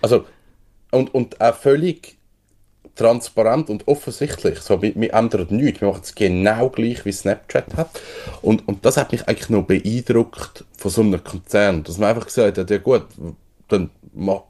Also, 0.00 0.24
und, 0.90 1.14
und 1.14 1.40
auch 1.40 1.54
völlig 1.54 2.17
transparent 2.98 3.70
und 3.70 3.88
offensichtlich. 3.88 4.60
So, 4.60 4.82
wir, 4.82 4.94
wir 4.94 5.14
ändern 5.14 5.46
nichts. 5.50 5.80
Wir 5.80 5.88
machen 5.88 6.02
es 6.02 6.14
genau 6.14 6.68
gleich, 6.68 7.04
wie 7.04 7.12
Snapchat 7.12 7.76
hat. 7.76 8.00
Und, 8.42 8.66
und 8.68 8.84
das 8.84 8.96
hat 8.96 9.12
mich 9.12 9.26
eigentlich 9.26 9.48
noch 9.48 9.62
beeindruckt 9.62 10.64
von 10.76 10.90
so 10.90 11.00
einem 11.00 11.22
Konzern, 11.22 11.84
dass 11.84 11.98
man 11.98 12.10
einfach 12.10 12.26
gesagt 12.26 12.58
hat, 12.58 12.70
ja 12.70 12.78
gut, 12.78 13.04
dann 13.68 13.90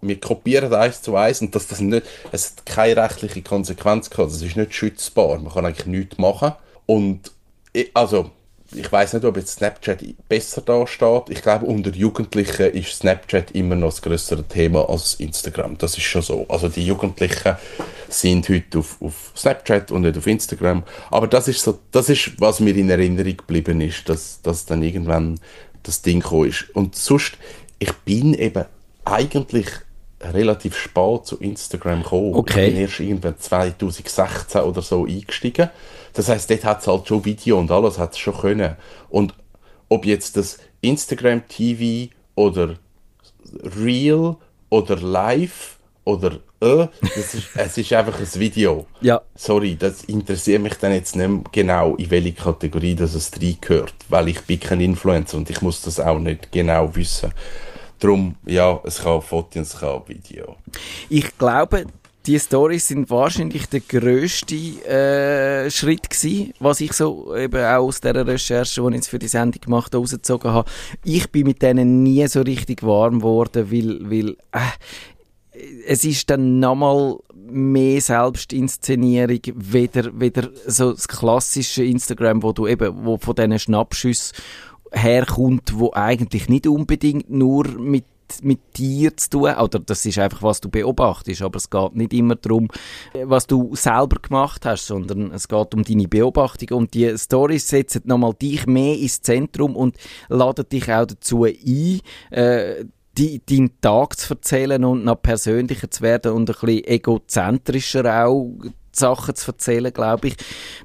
wir 0.01 0.21
kopieren 0.21 0.73
eins 0.73 1.03
zu 1.03 1.17
eins 1.17 1.43
und 1.43 1.55
dass 1.55 1.67
das 1.67 1.81
nicht, 1.81 2.07
es 2.33 2.53
hat 2.57 2.65
keine 2.65 2.97
rechtliche 2.97 3.43
Konsequenz 3.43 4.09
gehabt, 4.09 4.31
das 4.31 4.41
ist 4.41 4.57
nicht 4.57 4.75
schützbar, 4.75 5.39
man 5.39 5.53
kann 5.53 5.67
eigentlich 5.67 5.87
nichts 5.87 6.19
machen. 6.19 6.53
Und 6.87 7.33
also 7.93 8.31
ich 8.73 8.93
weiß 8.93 9.15
nicht, 9.15 9.25
ob 9.25 9.37
jetzt 9.37 9.57
Snapchat 9.57 10.05
besser 10.29 10.61
da 10.61 10.87
steht. 10.87 11.31
Ich 11.31 11.43
glaube, 11.43 11.65
unter 11.65 11.91
Jugendlichen 11.91 12.71
ist 12.73 12.99
Snapchat 12.99 13.53
immer 13.53 13.75
noch 13.75 13.89
das 13.89 14.03
größere 14.03 14.45
Thema 14.45 14.89
als 14.89 15.15
Instagram. 15.15 15.79
Das 15.79 15.97
ist 15.97 16.05
schon 16.05 16.23
so. 16.23 16.47
Also 16.49 16.69
die 16.69 16.85
Jugendlichen 16.85 17.57
sind 18.09 18.49
heute 18.49 18.79
auf, 18.79 19.01
auf 19.01 19.33
Snapchat 19.35 19.91
und 19.91 20.03
nicht 20.03 20.19
auf 20.19 20.27
Instagram. 20.27 20.83
Aber 21.11 21.27
das 21.27 21.49
ist 21.49 21.63
so, 21.63 21.79
das 21.93 22.11
ist, 22.11 22.39
was 22.41 22.61
mir 22.61 22.77
in 22.77 22.91
Erinnerung 22.91 23.39
geblieben 23.39 23.81
ist, 23.81 24.09
dass, 24.09 24.43
dass 24.43 24.67
dann 24.67 24.83
irgendwann 24.83 25.41
das 25.83 26.03
Ding 26.03 26.21
gekommen 26.21 26.51
ist. 26.51 26.67
Und 26.75 26.95
sonst, 26.95 27.39
ich 27.79 27.93
bin 28.05 28.35
eben 28.35 28.67
eigentlich 29.07 29.69
relativ 30.21 30.77
spät 30.77 31.27
zu 31.27 31.37
Instagram 31.39 32.03
gekommen. 32.03 32.35
Okay. 32.35 32.67
Ich 32.67 32.73
bin 32.73 32.83
erst 32.83 33.01
irgendwann 33.01 33.39
2016 33.39 34.61
oder 34.63 34.83
so 34.83 35.05
eingestiegen. 35.05 35.71
Das 36.13 36.29
heißt, 36.29 36.51
dort 36.51 36.65
hat 36.65 36.81
es 36.81 36.87
halt 36.87 37.07
schon 37.07 37.25
Video 37.25 37.59
und 37.59 37.71
alles 37.71 37.99
hat 37.99 38.13
es 38.13 38.19
schon 38.19 38.37
können. 38.37 38.77
Und 39.09 39.35
ob 39.89 40.05
jetzt 40.05 40.37
das 40.37 40.59
Instagram 40.81 41.47
TV 41.49 42.13
oder 42.35 42.75
Real 43.63 44.37
oder 44.71 44.97
Live 44.97 45.79
oder 46.05 46.41
äh, 46.61 46.89
das 47.01 47.35
ist, 47.35 47.49
es 47.55 47.79
ist 47.79 47.93
einfach 47.93 48.19
ein 48.19 48.41
Video. 48.41 48.87
Ja. 49.01 49.21
Sorry, 49.37 49.77
das 49.77 50.05
interessiert 50.05 50.61
mich 50.61 50.75
dann 50.75 50.93
jetzt 50.93 51.15
nicht 51.15 51.53
genau, 51.53 51.95
in 51.97 52.11
welche 52.11 52.33
Kategorie 52.33 52.97
das 52.97 53.15
es 53.15 53.31
reingehört, 53.41 53.95
weil 54.09 54.29
ich 54.29 54.41
bin 54.41 54.59
kein 54.59 54.81
Influencer 54.81 55.37
und 55.37 55.49
ich 55.51 55.63
muss 55.63 55.83
das 55.83 56.01
auch 56.01 56.19
nicht 56.19 56.51
genau 56.51 56.95
wissen. 56.97 57.33
Darum, 57.99 58.37
ja, 58.47 58.81
es 58.85 59.03
kann 59.03 59.21
Foto 59.23 59.59
und 59.59 59.63
es 59.63 59.79
kann 59.79 60.03
Video. 60.07 60.57
Ich 61.09 61.37
glaube, 61.37 61.87
die 62.29 62.39
Stories 62.39 62.89
sind 62.89 63.09
wahrscheinlich 63.09 63.67
der 63.67 63.81
grösste 63.81 64.55
äh, 64.55 65.71
Schritt 65.71 66.11
gewesen, 66.11 66.53
was 66.61 66.81
ich 66.81 66.93
so 66.93 67.35
eben 67.35 67.65
auch 67.65 67.87
aus 67.87 68.01
der 68.03 68.27
Recherche, 68.27 68.83
die 68.83 68.89
ich 68.89 68.95
jetzt 68.95 69.09
für 69.09 69.19
die 69.19 69.29
Sendung 69.29 69.61
gemacht 69.63 69.95
habe, 69.95 70.03
rausgezogen 70.03 70.53
habe. 70.53 70.71
Ich 71.05 71.31
bin 71.31 71.47
mit 71.47 71.63
denen 71.63 72.03
nie 72.03 72.27
so 72.29 72.43
richtig 72.43 72.83
warm 72.83 73.21
geworden, 73.21 73.73
weil, 73.73 74.11
weil 74.11 74.37
äh, 74.53 75.79
es 75.87 76.05
ist 76.05 76.29
dann 76.29 76.61
nochmal 76.61 77.17
mehr 77.51 78.01
Selbstinszenierung, 78.01 79.41
weder, 79.55 80.21
weder 80.21 80.51
so 80.67 80.93
das 80.93 81.09
klassische 81.09 81.83
Instagram, 81.83 82.43
wo 82.43 82.53
du 82.53 82.67
eben, 82.67 83.07
wo 83.07 83.17
von 83.17 83.35
diesen 83.35 83.59
Schnappschüssen 83.59 84.37
herkommt, 84.93 85.79
wo 85.79 85.93
eigentlich 85.93 86.49
nicht 86.49 86.67
unbedingt 86.67 87.31
nur 87.31 87.67
mit 87.79 88.05
mit 88.43 88.77
dir 88.77 89.17
zu 89.17 89.31
tun, 89.31 89.55
oder 89.55 89.79
das 89.79 90.05
ist 90.05 90.19
einfach, 90.19 90.43
was 90.43 90.61
du 90.61 90.69
beobachtest, 90.69 91.43
aber 91.43 91.57
es 91.57 91.71
geht 91.71 91.95
nicht 91.95 92.13
immer 92.13 92.37
darum, 92.37 92.69
was 93.25 93.47
du 93.47 93.75
selber 93.75 94.19
gemacht 94.21 94.67
hast, 94.67 94.87
sondern 94.87 95.33
es 95.33 95.49
geht 95.49 95.75
um 95.75 95.83
deine 95.83 96.09
Beobachtung. 96.09 96.77
Und 96.77 96.95
die 96.95 97.17
Stories 97.17 97.69
setzen 97.69 98.03
nochmal 98.05 98.35
dich 98.35 98.67
mehr 98.67 98.99
ins 98.99 99.23
Zentrum 99.23 99.77
und 99.77 99.97
laden 100.29 100.69
dich 100.69 100.93
auch 100.93 101.07
dazu 101.07 101.45
ein, 101.45 102.01
äh, 102.31 102.85
die, 103.17 103.45
deinen 103.45 103.81
Tag 103.81 104.17
zu 104.17 104.35
erzählen 104.35 104.85
und 104.85 105.05
noch 105.05 105.21
persönlicher 105.21 105.91
zu 105.91 106.03
werden 106.03 106.33
und 106.33 106.49
ein 106.49 106.55
bisschen 106.55 106.85
egozentrischer 106.85 108.27
auch 108.27 108.53
Sachen 108.99 109.35
zu 109.35 109.53
erzählen, 109.53 109.93
glaube 109.93 110.29
ich. 110.29 110.37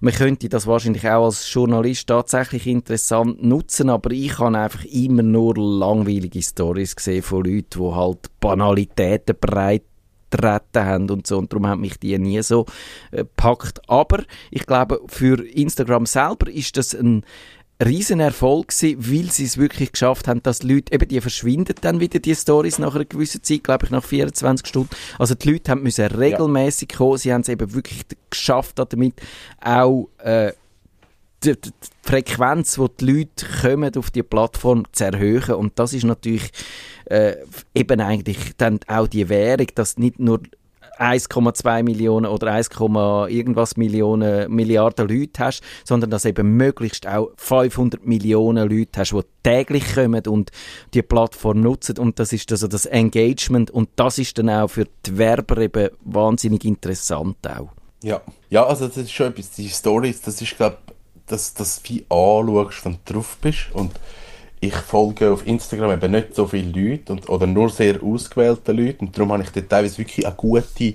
Man 0.01 0.13
könnte 0.13 0.49
das 0.49 0.67
wahrscheinlich 0.67 1.07
auch 1.07 1.25
als 1.25 1.51
Journalist 1.51 2.07
tatsächlich 2.07 2.67
interessant 2.67 3.43
nutzen, 3.43 3.89
aber 3.89 4.11
ich 4.11 4.37
habe 4.39 4.57
einfach 4.57 4.85
immer 4.85 5.23
nur 5.23 5.55
langweilige 5.57 6.41
Stories 6.41 6.95
gesehen 6.95 7.23
von 7.23 7.43
Leuten, 7.43 7.65
die 7.73 7.95
halt 7.95 8.39
Banalitäten 8.39 9.35
breit 9.39 9.83
treten 10.29 10.85
haben 10.85 11.09
und 11.09 11.27
so. 11.27 11.37
Und 11.37 11.51
darum 11.51 11.67
haben 11.67 11.81
mich 11.81 11.97
die 11.99 12.17
nie 12.17 12.41
so 12.41 12.65
äh, 13.11 13.23
packt. 13.23 13.81
Aber 13.89 14.23
ich 14.51 14.65
glaube, 14.65 15.01
für 15.07 15.45
Instagram 15.45 16.05
selber 16.05 16.49
ist 16.49 16.77
das 16.77 16.93
ein 16.93 17.23
Riesenerfolg 17.83 18.69
gewesen, 18.69 18.97
weil 18.99 19.31
sie 19.31 19.45
es 19.45 19.57
wirklich 19.57 19.91
geschafft 19.91 20.27
haben, 20.27 20.43
dass 20.43 20.59
die 20.59 20.73
Leute, 20.73 20.93
eben 20.93 21.07
die 21.07 21.21
verschwinden 21.21 21.75
dann 21.81 21.99
wieder, 21.99 22.19
die 22.19 22.35
Stories 22.35 22.79
nach 22.79 22.95
einer 22.95 23.05
gewissen 23.05 23.43
Zeit, 23.43 23.63
glaube 23.63 23.85
ich, 23.85 23.91
nach 23.91 24.03
24 24.03 24.67
Stunden. 24.67 24.89
Also 25.17 25.35
die 25.35 25.51
Leute 25.51 25.71
haben 25.71 25.83
müssen 25.83 26.05
regelmäßig 26.05 26.91
ja. 26.91 26.97
kommen, 26.97 27.17
sie 27.17 27.33
haben 27.33 27.41
es 27.41 27.49
eben 27.49 27.73
wirklich 27.73 28.03
geschafft, 28.29 28.77
damit 28.77 29.15
auch 29.61 30.09
äh, 30.19 30.53
die, 31.43 31.59
die, 31.59 31.71
Frequenz, 32.01 32.77
wo 32.77 32.87
die 32.87 33.05
Leute 33.05 33.45
kommen, 33.61 33.95
auf 33.97 34.11
die 34.11 34.23
Plattform 34.23 34.85
zu 34.91 35.05
erhöhen. 35.05 35.55
Und 35.55 35.79
das 35.79 35.93
ist 35.93 36.03
natürlich 36.03 36.51
äh, 37.05 37.35
eben 37.73 37.99
eigentlich 38.01 38.37
dann 38.57 38.79
auch 38.87 39.07
die 39.07 39.29
Währung, 39.29 39.67
dass 39.75 39.97
nicht 39.97 40.19
nur 40.19 40.41
1,2 40.97 41.83
Millionen 41.83 42.25
oder 42.25 42.51
1, 42.51 42.69
irgendwas 43.29 43.77
Millionen, 43.77 44.53
Milliarden 44.53 45.07
Leute 45.07 45.43
hast, 45.43 45.61
sondern 45.83 46.09
dass 46.09 46.25
eben 46.25 46.55
möglichst 46.55 47.07
auch 47.07 47.31
500 47.37 48.05
Millionen 48.05 48.69
Leute 48.69 48.99
hast, 48.99 49.11
die 49.11 49.21
täglich 49.43 49.95
kommen 49.95 50.25
und 50.27 50.51
die 50.93 51.01
Plattform 51.01 51.61
nutzen. 51.61 51.97
Und 51.97 52.19
das 52.19 52.33
ist 52.33 52.51
also 52.51 52.67
das 52.67 52.85
Engagement. 52.85 53.71
Und 53.71 53.89
das 53.95 54.17
ist 54.17 54.37
dann 54.37 54.49
auch 54.49 54.67
für 54.67 54.87
die 55.05 55.17
Werber 55.17 55.57
eben 55.57 55.89
wahnsinnig 56.01 56.65
interessant 56.65 57.37
auch. 57.47 57.69
Ja, 58.03 58.21
ja 58.49 58.65
also 58.65 58.87
das 58.87 58.97
ist 58.97 59.11
schon 59.11 59.27
etwas, 59.27 59.51
die 59.51 59.69
Stories, 59.69 60.21
das 60.21 60.41
ist 60.41 60.57
glaube 60.57 60.77
dass 61.25 61.53
das 61.53 61.81
wie 61.85 62.05
anschaust, 62.09 62.85
wenn 62.85 62.97
du 63.05 63.13
drauf 63.13 63.37
bist. 63.41 63.71
Und 63.73 63.91
ich 64.63 64.75
folge 64.75 65.29
auf 65.29 65.45
Instagram 65.45 65.91
eben 65.91 66.11
nicht 66.11 66.35
so 66.35 66.47
viele 66.47 66.71
Leute 66.71 67.11
und, 67.11 67.27
oder 67.27 67.45
nur 67.45 67.69
sehr 67.69 68.01
ausgewählte 68.01 68.71
Leute. 68.71 68.99
Und 68.99 69.17
darum 69.17 69.33
habe 69.33 69.43
ich 69.43 69.49
dort 69.49 69.69
teilweise 69.69 69.97
wirklich 69.97 70.25
eine 70.25 70.35
gute, 70.35 70.93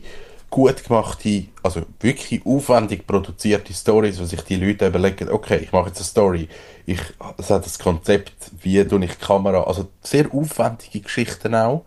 gut 0.48 0.82
gemachte, 0.82 1.44
also 1.62 1.82
wirklich 2.00 2.46
aufwendig 2.46 3.06
produzierte 3.06 3.74
Stories, 3.74 4.18
wo 4.18 4.24
sich 4.24 4.40
die 4.40 4.56
Leute 4.56 4.86
überlegen, 4.86 5.28
okay, 5.28 5.58
ich 5.62 5.72
mache 5.72 5.88
jetzt 5.88 5.98
eine 5.98 6.06
Story, 6.06 6.48
ich, 6.86 7.00
es 7.36 7.50
hat 7.50 7.66
das 7.66 7.78
Konzept, 7.78 8.32
wie 8.62 8.82
tue 8.84 9.04
ich 9.04 9.12
die 9.12 9.26
Kamera, 9.26 9.64
also 9.64 9.88
sehr 10.00 10.32
aufwendige 10.32 11.00
Geschichten 11.00 11.54
auch, 11.54 11.84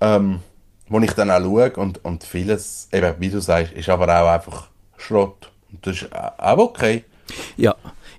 ähm, 0.00 0.40
wo 0.88 1.00
ich 1.00 1.12
dann 1.12 1.32
auch 1.32 1.40
schaue 1.40 1.72
und, 1.72 2.04
und 2.04 2.22
vieles, 2.22 2.88
eben, 2.92 3.14
wie 3.18 3.30
du 3.30 3.40
sagst, 3.40 3.72
ist 3.72 3.88
aber 3.88 4.04
auch 4.04 4.28
einfach 4.28 4.68
Schrott. 4.96 5.50
Und 5.72 5.84
das 5.84 6.02
ist 6.02 6.12
auch 6.12 6.58
okay. 6.58 7.02
Ja, 7.56 7.74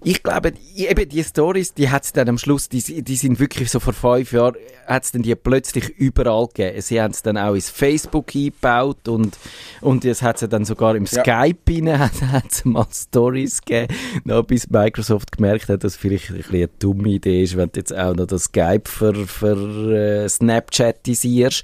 ich 0.08 0.22
glaube, 0.22 0.54
eben 0.76 1.10
die 1.10 1.24
Stories, 1.24 1.74
die 1.74 1.90
hat 1.90 2.04
es 2.04 2.14
dann 2.14 2.30
am 2.30 2.38
Schluss, 2.38 2.70
die, 2.70 3.02
die 3.02 3.16
sind 3.16 3.40
wirklich 3.40 3.72
so 3.72 3.80
vor 3.80 3.94
fünf 3.94 4.34
Jahren, 4.34 4.56
hat 4.86 5.04
es 5.04 5.12
dann 5.12 5.24
die 5.24 5.34
plötzlich 5.34 5.90
überall 5.98 6.46
gegeben. 6.46 6.80
Sie 6.82 7.02
haben 7.02 7.10
es 7.10 7.24
dann 7.24 7.40
auch 7.40 7.56
ins 7.56 7.72
Facebook 7.72 8.36
eingebaut 8.36 9.08
und, 9.08 9.36
und 9.82 10.06
es 10.06 10.22
hat 10.22 10.40
es 10.40 10.48
dann 10.48 10.64
sogar 10.64 10.96
im 10.96 11.06
ja. 11.06 11.22
Skype 11.22 11.58
rein, 11.68 12.00
hat, 12.32 12.52
es 12.52 12.64
mal 12.66 12.86
Stories 12.92 13.62
gegeben, 13.62 13.96
noch 14.26 14.44
bis 14.44 14.70
Microsoft 14.70 15.32
gemerkt 15.32 15.70
hat, 15.70 15.84
dass 15.84 15.94
es 15.94 15.98
vielleicht 15.98 16.30
ein 16.30 16.38
bisschen 16.38 16.56
eine 16.56 16.68
dumme 16.68 17.10
Idee 17.10 17.42
ist, 17.42 17.58
wenn 17.58 17.72
du 17.72 17.80
jetzt 17.80 17.96
auch 17.96 18.16
noch 18.16 18.28
das 18.28 18.44
Skype 18.44 18.88
für, 18.88 19.26
für 19.26 19.92
äh, 19.92 20.30
Snapchatisierst. 20.30 21.64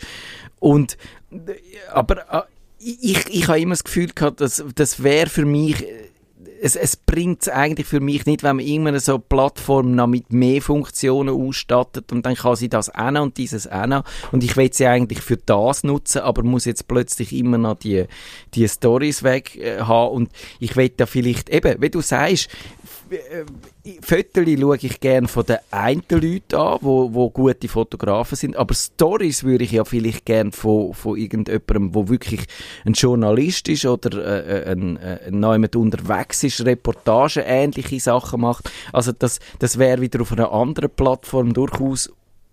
Und, 0.60 0.97
aber 1.93 2.17
äh, 2.34 2.41
ich, 2.80 3.23
ich 3.30 3.47
habe 3.47 3.60
immer 3.60 3.73
das 3.73 3.84
Gefühl 3.84 4.08
gehabt, 4.08 4.41
dass 4.41 4.63
das 4.73 5.04
wäre 5.04 5.30
für 5.30 5.45
mich 5.45 5.86
es, 6.63 6.76
es 6.76 6.95
bringt 6.95 7.41
es 7.41 7.50
eigentlich 7.50 7.88
für 7.88 8.00
mich 8.00 8.28
nicht, 8.28 8.43
wenn 8.43 8.58
man 8.58 8.65
immer 8.65 9.00
so 9.00 9.17
Plattform 9.17 9.95
noch 9.95 10.06
mit 10.06 10.32
mehr 10.32 10.62
Funktionen 10.62 11.34
ausstattet 11.34 12.12
und 12.12 12.24
dann 12.24 12.36
kann 12.36 12.56
sie 12.56 12.69
das 12.69 12.93
auch 12.93 13.10
noch 13.10 13.24
und 13.24 13.38
dieses 13.38 13.67
auch 13.67 13.88
noch. 13.88 14.04
Und 14.32 14.43
ich 14.43 14.56
will 14.56 14.71
sie 14.71 14.86
eigentlich 14.86 15.21
für 15.21 15.38
das 15.38 15.84
nutzen, 15.84 16.19
aber 16.21 16.43
muss 16.43 16.65
jetzt 16.65 16.88
plötzlich 16.88 17.34
immer 17.34 17.58
noch 17.58 17.80
die, 17.80 18.06
die 18.54 18.67
Stories 18.67 19.24
weg 19.24 19.56
äh, 19.56 19.80
haben 19.80 20.13
und 20.13 20.32
ich 20.60 20.76
will 20.76 20.89
da 20.89 21.08
vielleicht, 21.08 21.50
eben, 21.50 21.82
wie 21.82 21.89
du 21.89 22.02
sagst, 22.02 22.47
äh, 23.12 23.45
Fotos 24.02 24.60
schaue 24.60 24.78
ich 24.78 25.00
gerne 25.00 25.28
von 25.28 25.45
den 25.45 25.58
einen 25.71 26.04
Leuten 26.10 26.56
an, 26.56 26.78
wo, 26.82 27.13
wo 27.13 27.30
gute 27.30 27.67
Fotografen 27.67 28.36
sind, 28.36 28.56
aber 28.56 28.74
Stories 28.74 29.43
würde 29.43 29.63
ich 29.63 29.71
ja 29.71 29.86
vielleicht 29.86 30.26
gerne 30.26 30.52
von, 30.52 30.93
von 30.93 31.17
irgendjemandem, 31.17 31.93
wo 31.95 32.10
wirklich 32.10 32.41
ein 32.86 32.93
Journalist 32.93 33.67
ist 33.69 33.86
oder 33.86 34.17
äh, 34.17 34.62
äh 34.62 34.71
ein, 34.71 34.97
äh, 34.97 35.30
jemand 35.30 35.76
unterwegs 35.76 36.43
ist, 36.43 36.65
Reportage 36.65 37.41
ähnliche 37.41 38.00
Sachen 38.00 38.41
macht. 38.41 38.71
Also 38.93 39.12
das, 39.12 39.39
das 39.60 39.78
wäre 39.78 40.02
wieder 40.02 40.21
auf 40.21 40.32
einer 40.32 40.52
anderen 40.52 40.89
Plattform 40.89 41.54
durchaus 41.54 42.12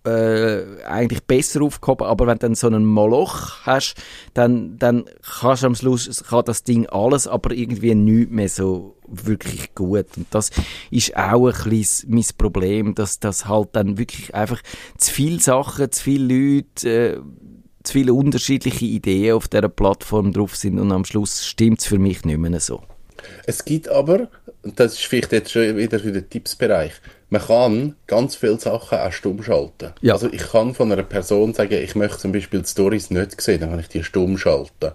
äh, 0.09 0.83
eigentlich 0.85 1.23
besser 1.23 1.61
aufgehoben, 1.61 2.07
aber 2.07 2.27
wenn 2.27 2.37
du 2.37 2.47
dann 2.47 2.55
so 2.55 2.67
einen 2.67 2.85
Moloch 2.85 3.65
hast, 3.65 3.95
dann, 4.33 4.77
dann 4.77 5.05
kannst 5.39 5.63
du 5.63 5.67
am 5.67 5.75
Schluss, 5.75 6.23
kann 6.29 6.45
das 6.45 6.63
Ding 6.63 6.87
alles, 6.87 7.27
aber 7.27 7.51
irgendwie 7.51 7.95
nichts 7.95 8.31
mehr 8.31 8.49
so 8.49 8.95
wirklich 9.07 9.75
gut. 9.75 10.05
Und 10.17 10.27
das 10.31 10.51
ist 10.91 11.15
auch 11.15 11.47
ein 11.47 11.69
bisschen 11.69 12.13
mein 12.13 12.25
Problem, 12.37 12.95
dass 12.95 13.19
das 13.19 13.47
halt 13.47 13.69
dann 13.73 13.97
wirklich 13.97 14.33
einfach 14.33 14.61
zu 14.97 15.11
viele 15.11 15.39
Sachen, 15.39 15.91
zu 15.91 16.03
viele 16.03 16.33
Leute, 16.33 16.89
äh, 16.89 17.21
zu 17.83 17.93
viele 17.93 18.13
unterschiedliche 18.13 18.85
Ideen 18.85 19.35
auf 19.35 19.47
dieser 19.47 19.69
Plattform 19.69 20.33
drauf 20.33 20.55
sind 20.55 20.79
und 20.79 20.91
am 20.91 21.05
Schluss 21.05 21.45
stimmt 21.45 21.79
es 21.79 21.87
für 21.87 21.97
mich 21.97 22.25
nicht 22.25 22.37
mehr 22.37 22.59
so. 22.59 22.83
Es 23.45 23.65
gibt 23.65 23.89
aber, 23.89 24.29
das 24.63 24.93
ist 24.93 25.05
vielleicht 25.05 25.31
jetzt 25.31 25.51
schon 25.51 25.77
wieder 25.77 25.99
für 25.99 26.11
den 26.11 26.29
Tippsbereich, 26.29 26.93
man 27.29 27.41
kann 27.41 27.95
ganz 28.07 28.35
viele 28.35 28.59
Sachen 28.59 28.97
auch 28.97 29.11
stumm 29.11 29.43
schalten. 29.43 29.93
Ja. 30.01 30.13
Also 30.13 30.31
ich 30.31 30.51
kann 30.51 30.73
von 30.73 30.91
einer 30.91 31.03
Person 31.03 31.53
sagen, 31.53 31.73
ich 31.73 31.95
möchte 31.95 32.17
zum 32.17 32.31
Beispiel 32.31 32.61
die 32.61 32.67
Stories 32.67 33.11
nicht 33.11 33.39
sehen, 33.39 33.61
dann 33.61 33.69
kann 33.69 33.79
ich 33.79 33.89
die 33.89 34.03
stumm 34.03 34.37
schalten. 34.37 34.91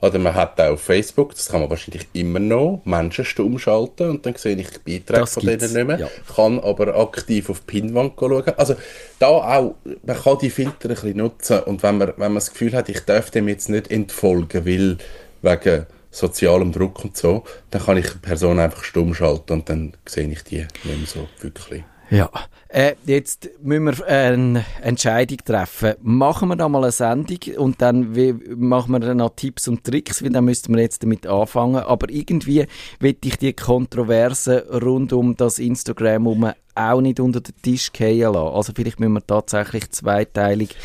Oder 0.00 0.18
man 0.18 0.34
hat 0.34 0.60
auch 0.60 0.72
auf 0.72 0.80
Facebook, 0.80 1.32
das 1.32 1.48
kann 1.48 1.60
man 1.60 1.70
wahrscheinlich 1.70 2.08
immer 2.12 2.40
noch, 2.40 2.82
Menschen 2.84 3.24
stumm 3.24 3.60
schalten 3.60 4.10
und 4.10 4.26
dann 4.26 4.34
sehe 4.34 4.56
ich 4.56 4.68
die 4.70 4.98
Beiträge 4.98 5.20
das 5.20 5.34
von 5.34 5.46
denen 5.46 5.72
nicht 5.72 5.86
mehr. 5.86 5.98
Ja. 5.98 6.08
Kann 6.34 6.58
aber 6.58 6.96
aktiv 6.96 7.48
auf 7.48 7.60
die 7.60 7.66
Pinwand 7.66 8.14
schauen. 8.18 8.42
Also 8.56 8.74
da 9.20 9.28
auch, 9.28 9.76
man 10.04 10.16
kann 10.16 10.38
die 10.38 10.50
Filter 10.50 10.88
ein 10.88 10.94
bisschen 10.94 11.16
nutzen 11.18 11.60
und 11.60 11.84
wenn 11.84 11.98
man, 11.98 12.08
wenn 12.08 12.32
man 12.32 12.34
das 12.34 12.50
Gefühl 12.50 12.72
hat, 12.72 12.88
ich 12.88 13.00
darf 13.00 13.30
dem 13.30 13.46
jetzt 13.46 13.68
nicht 13.68 13.92
entfolgen, 13.92 14.66
weil 14.66 14.98
wegen 15.42 15.86
sozialem 16.12 16.70
Druck 16.70 17.04
und 17.04 17.16
so, 17.16 17.42
dann 17.70 17.82
kann 17.82 17.96
ich 17.96 18.10
eine 18.10 18.20
Person 18.20 18.60
einfach 18.60 18.84
stumm 18.84 19.14
schalten 19.14 19.52
und 19.54 19.68
dann 19.68 19.94
sehe 20.06 20.28
ich 20.28 20.44
die 20.44 20.58
nicht 20.58 20.84
mehr 20.84 20.96
so 21.06 21.26
wirklich. 21.40 21.82
Ja, 22.10 22.28
äh, 22.68 22.94
jetzt 23.06 23.48
müssen 23.62 23.86
wir 23.86 24.06
eine 24.06 24.66
Entscheidung 24.82 25.38
treffen. 25.46 25.94
Machen 26.02 26.50
wir 26.50 26.56
da 26.56 26.68
mal 26.68 26.82
eine 26.82 26.92
Sendung 26.92 27.38
und 27.56 27.80
dann 27.80 28.14
wie, 28.14 28.34
machen 28.54 28.92
wir 28.92 29.00
dann 29.00 29.16
noch 29.16 29.32
Tipps 29.34 29.66
und 29.66 29.82
Tricks, 29.82 30.22
weil 30.22 30.28
dann 30.28 30.44
müssten 30.44 30.74
wir 30.74 30.82
jetzt 30.82 31.02
damit 31.02 31.26
anfangen. 31.26 31.76
Aber 31.76 32.10
irgendwie 32.10 32.66
will 33.00 33.16
ich 33.24 33.38
die 33.38 33.54
Kontroverse 33.54 34.66
rund 34.82 35.14
um 35.14 35.38
das 35.38 35.58
Instagram 35.58 36.26
um 36.26 36.52
auch 36.74 37.00
nicht 37.00 37.18
unter 37.18 37.40
den 37.40 37.54
Tisch 37.62 37.90
fallen 37.96 38.20
lassen. 38.20 38.36
Also 38.36 38.72
vielleicht 38.76 39.00
müssen 39.00 39.14
wir 39.14 39.26
tatsächlich 39.26 39.90
zweiteilig 39.90 40.76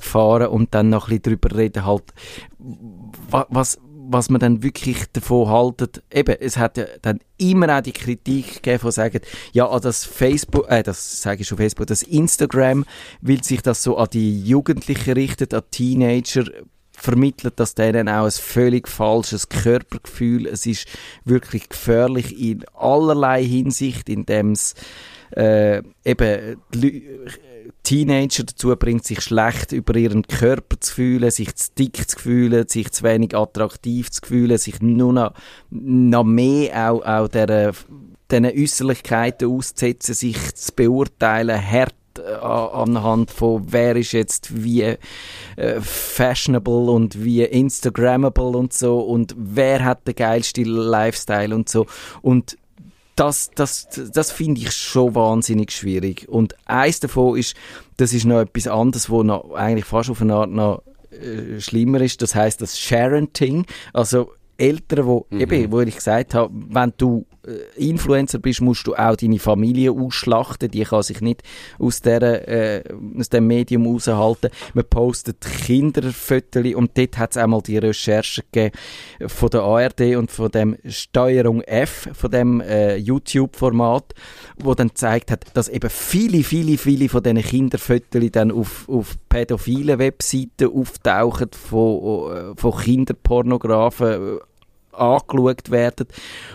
fahren 0.00 0.48
und 0.48 0.74
dann 0.74 0.90
noch 0.90 1.08
ein 1.08 1.18
bisschen 1.18 1.40
darüber 1.40 1.56
reden, 1.56 1.86
halt, 1.86 2.04
was, 3.30 3.78
was 4.08 4.30
man 4.30 4.40
dann 4.40 4.62
wirklich 4.62 5.04
davon 5.12 5.48
haltet, 5.48 6.02
eben, 6.12 6.36
es 6.40 6.56
hat 6.56 6.76
ja 6.76 6.84
dann 7.02 7.20
immer 7.38 7.76
auch 7.76 7.82
die 7.82 7.92
Kritik 7.92 8.62
gegeben, 8.62 8.78
von 8.78 8.90
sagen, 8.90 9.20
ja, 9.52 9.78
das 9.78 10.04
Facebook, 10.04 10.70
äh, 10.70 10.82
das 10.82 11.22
sage 11.22 11.42
ich 11.42 11.48
schon 11.48 11.58
Facebook, 11.58 11.86
das 11.86 12.02
Instagram, 12.02 12.84
weil 13.20 13.42
sich 13.42 13.62
das 13.62 13.82
so 13.82 13.96
an 13.96 14.08
die 14.12 14.40
Jugendlichen 14.40 15.14
richtet, 15.14 15.54
an 15.54 15.62
Teenager, 15.70 16.44
vermittelt 16.92 17.54
das 17.56 17.74
denen 17.74 18.08
auch 18.08 18.24
ein 18.24 18.30
völlig 18.30 18.88
falsches 18.88 19.48
Körpergefühl. 19.48 20.46
Es 20.46 20.64
ist 20.64 20.86
wirklich 21.24 21.68
gefährlich 21.68 22.38
in 22.38 22.64
allerlei 22.72 23.44
Hinsicht, 23.44 24.08
indem 24.08 24.52
es 24.52 24.74
äh, 25.36 25.82
eben 26.04 26.56
Teenager 27.82 28.44
dazu 28.44 28.74
bringt, 28.76 29.04
sich 29.04 29.20
schlecht 29.20 29.72
über 29.72 29.96
ihren 29.96 30.26
Körper 30.26 30.80
zu 30.80 30.94
fühlen, 30.94 31.30
sich 31.30 31.54
zu 31.56 31.70
dick 31.78 32.08
zu 32.08 32.18
fühlen, 32.18 32.68
sich 32.68 32.90
zu 32.92 33.04
wenig 33.04 33.36
attraktiv 33.36 34.10
zu 34.10 34.20
fühlen, 34.26 34.58
sich 34.58 34.80
nur 34.80 35.12
noch, 35.12 35.32
noch 35.70 36.24
mehr 36.24 36.90
auch, 36.90 37.04
auch 37.04 37.28
der, 37.28 37.72
diesen 38.30 38.46
Äußerlichkeiten 38.46 39.50
auszusetzen, 39.50 40.14
sich 40.14 40.54
zu 40.54 40.72
beurteilen, 40.74 41.60
hart 41.60 41.94
äh, 42.18 42.34
anhand 42.34 43.30
von 43.30 43.64
wer 43.66 43.96
ist 43.96 44.12
jetzt 44.12 44.64
wie 44.64 44.96
äh, 45.56 45.80
fashionable 45.80 46.90
und 46.90 47.24
wie 47.24 47.42
Instagrammable 47.42 48.56
und 48.56 48.72
so 48.72 49.00
und 49.00 49.34
wer 49.36 49.84
hat 49.84 50.06
den 50.06 50.14
geilsten 50.14 50.64
Lifestyle 50.64 51.54
und 51.54 51.68
so. 51.68 51.86
Und 52.22 52.56
das, 53.16 53.50
das, 53.54 53.88
das 54.12 54.30
finde 54.32 54.62
ich 54.62 54.72
schon 54.72 55.14
wahnsinnig 55.14 55.70
schwierig. 55.70 56.28
Und 56.28 56.54
eins 56.66 57.00
davon 57.00 57.38
ist, 57.38 57.54
das 57.96 58.12
ist 58.12 58.24
noch 58.24 58.40
etwas 58.40 58.66
anderes, 58.66 59.08
wo 59.08 59.22
noch 59.22 59.52
eigentlich 59.52 59.84
fast 59.84 60.10
auf 60.10 60.20
eine 60.20 60.34
Art 60.34 60.50
noch 60.50 60.82
äh, 61.10 61.60
schlimmer 61.60 62.00
ist. 62.00 62.22
Das 62.22 62.34
heißt 62.34 62.60
das 62.60 62.78
Sharenting. 62.78 63.66
Also 63.92 64.32
Eltern, 64.56 65.06
wo, 65.06 65.26
mhm. 65.30 65.40
eben, 65.40 65.72
wo 65.72 65.80
ich 65.80 65.94
gesagt 65.94 66.34
habe, 66.34 66.52
wenn 66.68 66.92
du 66.96 67.26
Influencer 67.76 68.38
bist, 68.38 68.60
musst 68.60 68.86
du 68.86 68.94
auch 68.94 69.16
deine 69.16 69.38
Familie 69.38 69.92
ausschlachten. 69.92 70.70
Die 70.70 70.84
kann 70.84 71.02
sich 71.02 71.20
nicht 71.20 71.42
aus, 71.78 72.00
der, 72.00 72.22
äh, 72.48 72.84
aus 73.18 73.28
dem 73.28 73.46
Medium 73.46 73.86
raushalten. 73.86 74.50
Man 74.72 74.84
postet 74.88 75.40
Kinderfotos 75.40 76.74
und 76.74 76.96
dort 76.96 77.18
hat 77.18 77.32
es 77.32 77.36
einmal 77.36 77.62
die 77.62 77.78
Recherche 77.78 78.42
gegeben 78.50 78.76
von 79.26 79.50
der 79.50 79.62
ARD 79.62 80.16
und 80.16 80.30
von 80.30 80.50
dem 80.50 80.76
Steuerung 80.86 81.62
F, 81.62 82.08
von 82.12 82.30
dem 82.30 82.60
äh, 82.60 82.96
YouTube-Format, 82.96 84.14
wo 84.56 84.74
dann 84.74 84.88
gezeigt 84.88 85.30
hat, 85.30 85.44
dass 85.54 85.68
eben 85.68 85.90
viele, 85.90 86.42
viele, 86.44 86.78
viele 86.78 87.08
von 87.08 87.22
diesen 87.22 87.42
Kinderfotos 87.42 88.30
dann 88.32 88.50
auf, 88.50 88.88
auf 88.88 89.16
pädophilen 89.28 89.98
Webseiten 89.98 90.70
auftauchen 90.72 91.50
von, 91.52 92.32
äh, 92.32 92.54
von 92.56 92.76
Kinderpornografen 92.78 94.38
äh, 94.38 94.40
angeschaut 94.92 95.70
werden. 95.70 96.06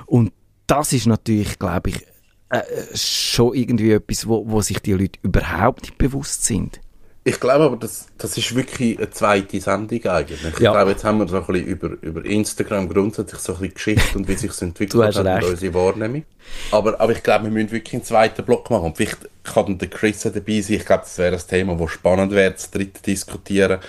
Und 0.05 0.31
das 0.69 0.93
ist 0.93 1.07
natürlich, 1.07 1.57
glaube 1.59 1.89
ich, 1.89 2.05
äh, 2.49 2.61
schon 2.95 3.53
irgendwie 3.53 3.91
etwas, 3.91 4.27
wo, 4.27 4.43
wo 4.47 4.61
sich 4.61 4.79
die 4.79 4.93
Leute 4.93 5.19
überhaupt 5.23 5.83
nicht 5.83 5.97
bewusst 5.97 6.45
sind. 6.45 6.79
Ich 7.25 7.39
glaube 7.39 7.65
aber, 7.65 7.77
das, 7.77 8.07
das 8.17 8.37
ist 8.37 8.55
wirklich 8.55 8.97
eine 8.97 9.09
zweite 9.09 9.59
Sendung 9.59 10.03
eigentlich. 10.05 10.41
Ich 10.43 10.59
ja. 10.59 10.71
glaube, 10.71 10.91
jetzt 10.91 11.03
haben 11.03 11.19
wir 11.19 11.27
so 11.27 11.37
ein 11.37 11.45
bisschen 11.45 11.67
über, 11.67 11.89
über 12.01 12.25
Instagram 12.25 12.87
grundsätzlich 12.87 13.39
so 13.41 13.53
ein 13.53 13.59
bisschen 13.59 13.73
Geschichte 13.75 14.17
und 14.17 14.27
wie 14.27 14.35
sich 14.35 14.51
es 14.51 14.61
entwickelt 14.61 15.15
hat 15.15 15.43
und 15.43 15.43
unsere 15.43 15.73
Wahrnehmung. 15.73 16.23
Aber, 16.71 16.99
aber 16.99 17.11
ich 17.11 17.21
glaube, 17.21 17.45
wir 17.45 17.51
müssen 17.51 17.71
wirklich 17.71 17.93
einen 17.93 18.03
zweiten 18.03 18.43
Block 18.43 18.69
machen. 18.69 18.85
Und 18.85 18.97
vielleicht 18.97 19.17
kann 19.43 19.65
dann 19.65 19.77
der 19.77 19.89
Chris 19.89 20.21
dabei 20.21 20.61
sein. 20.61 20.77
Ich 20.77 20.85
glaube, 20.85 21.03
das 21.03 21.17
wäre 21.17 21.35
ein 21.35 21.41
Thema, 21.47 21.75
das 21.75 21.91
spannend 21.91 22.31
wäre, 22.31 22.51
das 22.51 22.71
dritte 22.71 23.01
diskutieren. 23.03 23.79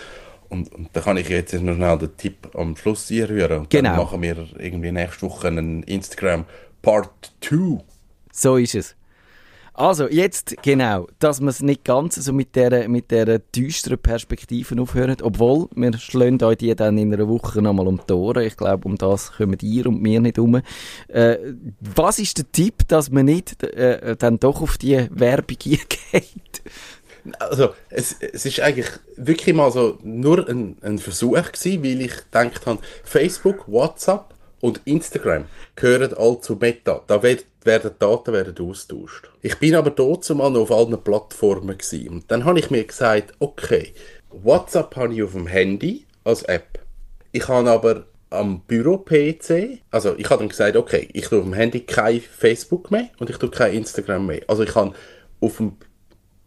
Und, 0.48 0.74
und 0.74 0.88
da 0.92 1.00
kann 1.00 1.16
ich 1.16 1.28
jetzt 1.28 1.54
noch 1.54 1.76
schnell 1.76 1.98
den 1.98 2.16
Tipp 2.16 2.48
am 2.54 2.76
Schluss 2.76 3.10
rühren. 3.10 3.60
Und 3.60 3.70
genau. 3.70 3.90
dann 3.90 3.98
machen 3.98 4.20
wir 4.20 4.48
irgendwie 4.58 4.90
nächste 4.90 5.22
Woche 5.22 5.46
einen 5.46 5.84
Instagram 5.84 6.44
Part 6.82 7.32
2. 7.40 7.82
So 8.32 8.56
ist 8.56 8.74
es. 8.74 8.96
Also, 9.80 10.08
jetzt 10.08 10.56
genau, 10.62 11.06
dass 11.20 11.40
wir 11.40 11.48
es 11.48 11.62
nicht 11.62 11.84
ganz 11.84 12.16
so 12.16 12.34
mit 12.34 12.54
dieser 12.54 12.86
mit 12.88 13.10
der 13.10 13.38
düsteren 13.38 13.98
Perspektive 13.98 14.78
aufhören, 14.80 15.16
obwohl 15.22 15.68
wir 15.74 15.96
schlagen 15.96 16.42
euch 16.42 16.58
die 16.58 16.74
dann 16.74 16.98
in 16.98 17.14
einer 17.14 17.28
Woche 17.28 17.62
nochmal 17.62 17.86
um 17.86 17.98
die 18.06 18.12
Ohren. 18.12 18.44
Ich 18.44 18.58
glaube, 18.58 18.86
um 18.86 18.98
das 18.98 19.32
kommen 19.32 19.56
ihr 19.62 19.86
und 19.86 20.04
wir 20.04 20.20
nicht 20.20 20.38
um. 20.38 20.60
Äh, 21.08 21.38
was 21.80 22.18
ist 22.18 22.36
der 22.36 22.52
Tipp, 22.52 22.88
dass 22.88 23.10
man 23.10 23.24
nicht 23.24 23.62
äh, 23.62 24.16
dann 24.16 24.38
doch 24.38 24.60
auf 24.60 24.76
die 24.76 25.06
Werbung 25.10 25.56
geht? 25.58 26.62
Also, 27.38 27.70
es, 27.88 28.16
es 28.20 28.44
ist 28.44 28.60
eigentlich 28.60 28.88
wirklich 29.16 29.54
mal 29.54 29.70
so 29.70 29.98
nur 30.02 30.46
ein, 30.46 30.76
ein 30.82 30.98
Versuch 30.98 31.52
gewesen, 31.52 31.82
weil 31.82 32.02
ich 32.02 32.16
gedacht 32.16 32.66
habe, 32.66 32.80
Facebook, 33.04 33.66
WhatsApp 33.66 34.34
und 34.60 34.80
Instagram 34.84 35.46
gehören 35.76 36.14
all 36.14 36.40
zu 36.40 36.56
Meta. 36.56 37.02
Da 37.06 37.22
werden 37.22 37.44
Daten 37.98 38.32
werden 38.32 38.68
austauscht. 38.68 39.30
Ich 39.42 39.58
bin 39.58 39.74
aber 39.74 39.90
dort 39.90 40.24
zumal 40.24 40.50
noch 40.50 40.70
auf 40.70 40.72
allen 40.72 41.02
Plattformen 41.02 41.76
gewesen. 41.76 42.08
Und 42.08 42.30
dann 42.30 42.44
habe 42.44 42.58
ich 42.58 42.70
mir 42.70 42.84
gesagt, 42.84 43.34
okay, 43.38 43.92
WhatsApp 44.30 44.96
habe 44.96 45.14
ich 45.14 45.22
auf 45.22 45.32
dem 45.32 45.46
Handy 45.46 46.06
als 46.24 46.42
App. 46.42 46.78
Ich 47.32 47.48
habe 47.48 47.70
aber 47.70 48.04
am 48.30 48.60
Büro-PC, 48.60 49.80
also 49.90 50.14
ich 50.16 50.30
habe 50.30 50.40
dann 50.40 50.48
gesagt, 50.48 50.76
okay, 50.76 51.08
ich 51.12 51.26
tue 51.28 51.38
auf 51.38 51.44
dem 51.44 51.52
Handy 51.52 51.80
kein 51.80 52.20
Facebook 52.20 52.90
mehr 52.90 53.08
und 53.18 53.28
ich 53.28 53.36
tue 53.36 53.50
kein 53.50 53.74
Instagram 53.74 54.26
mehr. 54.26 54.42
Also 54.46 54.62
ich 54.62 54.74
habe 54.74 54.94
auf 55.40 55.56
dem 55.56 55.76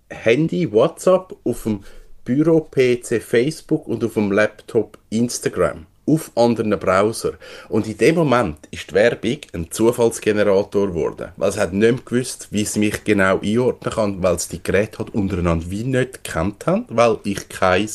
Handy 0.10 0.72
WhatsApp, 0.72 1.36
auf 1.44 1.64
dem 1.64 1.84
Büro-PC 2.24 3.22
Facebook 3.22 3.88
und 3.88 4.04
auf 4.04 4.14
dem 4.14 4.32
Laptop 4.32 4.98
Instagram 5.10 5.86
auf 6.06 6.32
anderen 6.36 6.78
Browser. 6.80 7.34
Und 7.70 7.88
in 7.88 7.98
dem 7.98 8.16
Moment 8.16 8.58
ist 8.72 8.90
die 8.90 8.96
Werbung 8.96 9.38
ein 9.54 9.72
Zufallsgenerator 9.72 10.88
geworden. 10.88 11.32
Weil 11.38 11.50
es 11.50 11.58
hat 11.58 11.74
nicht 11.74 12.06
gewusst, 12.06 12.48
wie 12.52 12.64
es 12.64 12.76
mich 12.76 13.04
genau 13.04 13.40
einordnen 13.40 13.94
kann, 13.94 14.24
weil 14.24 14.36
es 14.36 14.48
die 14.48 14.62
Geräte 14.62 15.00
hat 15.00 15.12
untereinander 15.12 15.70
wie 15.70 15.84
nicht 15.84 16.24
gekannt 16.24 16.66
haben, 16.66 16.86
weil 16.90 17.18
ich 17.24 17.48
kein 17.50 17.90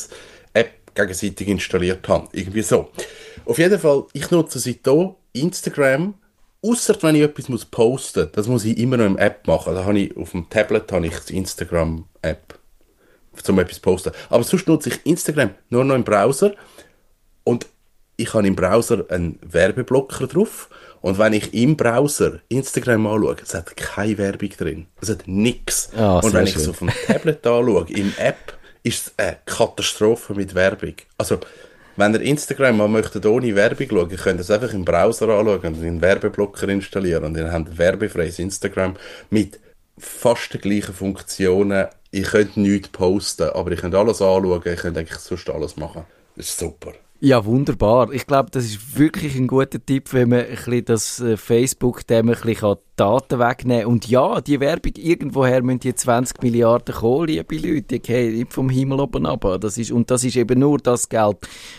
App 0.55 0.73
gegenseitig 0.95 1.49
installiert 1.49 2.09
habe. 2.09 2.29
Irgendwie 2.33 2.63
so. 2.63 2.91
Auf 3.45 3.59
jeden 3.59 3.79
Fall, 3.79 4.05
ich 4.13 4.31
nutze 4.31 4.59
seitdem 4.59 5.15
Instagram, 5.33 6.15
außer 6.63 6.97
wenn 7.03 7.15
ich 7.15 7.23
etwas 7.23 7.49
muss 7.49 7.65
posten 7.65 8.29
Das 8.33 8.49
muss 8.49 8.65
ich 8.65 8.79
immer 8.79 8.97
noch 8.97 9.07
im 9.07 9.19
App 9.19 9.47
machen. 9.47 9.75
Da 9.75 9.85
habe 9.85 9.99
ich, 9.99 10.17
auf 10.17 10.33
dem 10.33 10.49
Tablet 10.49 10.91
habe 10.93 11.07
ich 11.07 11.19
die 11.21 11.37
Instagram-App, 11.37 12.59
um 13.49 13.59
etwas 13.59 13.77
zu 13.77 13.83
posten. 13.83 14.13
Aber 14.31 14.43
sonst 14.45 14.67
nutze 14.67 14.89
ich 14.89 15.07
Instagram 15.07 15.51
nur 15.69 15.85
noch 15.85 15.95
im 15.95 16.05
Browser. 16.05 16.55
Und 17.45 17.67
ich 18.19 18.35
habe 18.35 18.47
im 18.47 18.57
Browser 18.57 19.05
einen 19.11 19.39
Werbeblocker 19.43 20.27
drauf 20.27 20.69
und 21.01 21.19
wenn 21.19 21.33
ich 21.33 21.55
im 21.55 21.77
Browser 21.77 22.41
Instagram 22.49 23.07
anschaue, 23.07 23.37
es 23.43 23.55
hat 23.55 23.77
keine 23.77 24.19
Werbung 24.19 24.51
drin. 24.51 24.87
Es 25.01 25.09
hat 25.09 25.29
nichts. 25.29 25.91
Oh, 25.97 26.21
und 26.23 26.33
wenn 26.33 26.45
ich 26.45 26.57
es 26.57 26.69
auf 26.69 26.81
dem 26.81 26.91
Tablet 27.07 27.47
anschaue, 27.47 27.87
im 27.91 28.13
App, 28.19 28.59
ist 28.83 29.07
es 29.07 29.13
eine 29.17 29.37
Katastrophe 29.47 30.35
mit 30.35 30.55
Werbung. 30.57 30.95
Also, 31.17 31.39
wenn 31.97 32.15
ihr 32.15 32.21
Instagram 32.23 32.77
mal 32.77 32.89
möchtet 32.89 33.25
ohne 33.25 33.55
Werbung 33.55 33.87
schauen, 33.89 34.09
könnt 34.09 34.41
ihr 34.41 34.43
es 34.43 34.51
einfach 34.51 34.73
im 34.75 34.85
Browser 34.85 35.29
anschauen 35.29 35.75
und 35.75 35.83
einen 35.83 36.03
Werbeblocker 36.03 36.69
installieren 36.69 37.25
und 37.25 37.37
ihr 37.37 37.53
habt 37.53 37.79
werbefreies 37.79 38.41
Instagram 38.41 38.97
mit 39.31 39.61
fast 39.97 40.55
den 40.55 40.61
gleichen 40.61 40.95
Funktionen. 40.95 41.87
Ihr 42.11 42.25
könnt 42.25 42.57
nichts 42.57 42.89
posten, 42.89 43.51
aber 43.51 43.71
ihr 43.71 43.77
könnt 43.77 43.95
alles 43.95 44.21
anschauen, 44.21 44.63
ihr 44.65 44.77
könnt 44.77 44.99
eigentlich 44.99 45.19
sonst 45.19 45.49
alles 45.51 45.77
machen. 45.77 46.05
Das 46.35 46.49
ist 46.49 46.59
super. 46.59 46.95
Ja, 47.21 47.45
wunderbar. 47.45 48.13
Ich 48.13 48.29
glaube, 48.29 48.51
das 48.53 48.65
ist 48.65 48.97
wirklich 48.97 49.35
ein 49.35 49.49
guter 49.49 49.85
Tipp, 49.85 50.13
wenn 50.13 50.29
man 50.29 50.39
ein 50.39 50.55
bisschen 50.55 50.85
das 50.85 51.19
äh, 51.19 51.37
Facebook 51.37 52.07
dem 52.07 52.29
ein 52.29 52.41
bisschen 52.41 52.77
Daten 52.95 53.41
wegnehmen 53.41 53.83
kann. 53.83 53.93
Und 53.93 54.09
ja, 54.09 54.41
die 54.41 54.61
Werbung, 54.61 54.93
irgendwoher 54.97 55.61
müssen 55.65 55.81
die 55.81 55.97
20 55.97 56.41
Milliarden 56.45 56.95
kommen, 56.95 57.27
liebe 57.27 57.57
Leute. 57.57 57.83
Die 57.83 57.99
gehen 57.99 58.37
nicht 58.37 58.53
vom 58.53 58.71
Himmel 58.71 59.01
oben 59.01 59.27
ab. 59.27 59.45
Das 59.61 59.79
ist, 59.79 59.91
und 59.91 60.13
das 60.13 60.23
ist 60.23 60.37
eben 60.37 60.61
nur 60.61 60.79
das 60.79 61.09
Geld, 61.09 61.39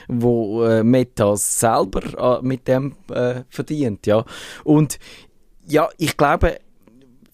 wo 0.10 0.65
äh, 0.65 0.84
Meta 0.84 1.38
selber 1.38 2.41
äh, 2.41 2.45
mit 2.45 2.67
dem 2.67 2.97
äh, 3.10 3.43
verdient, 3.47 4.08
ja. 4.08 4.25
Und 4.65 4.99
ja, 5.65 5.88
ich 5.97 6.17
glaube, 6.17 6.58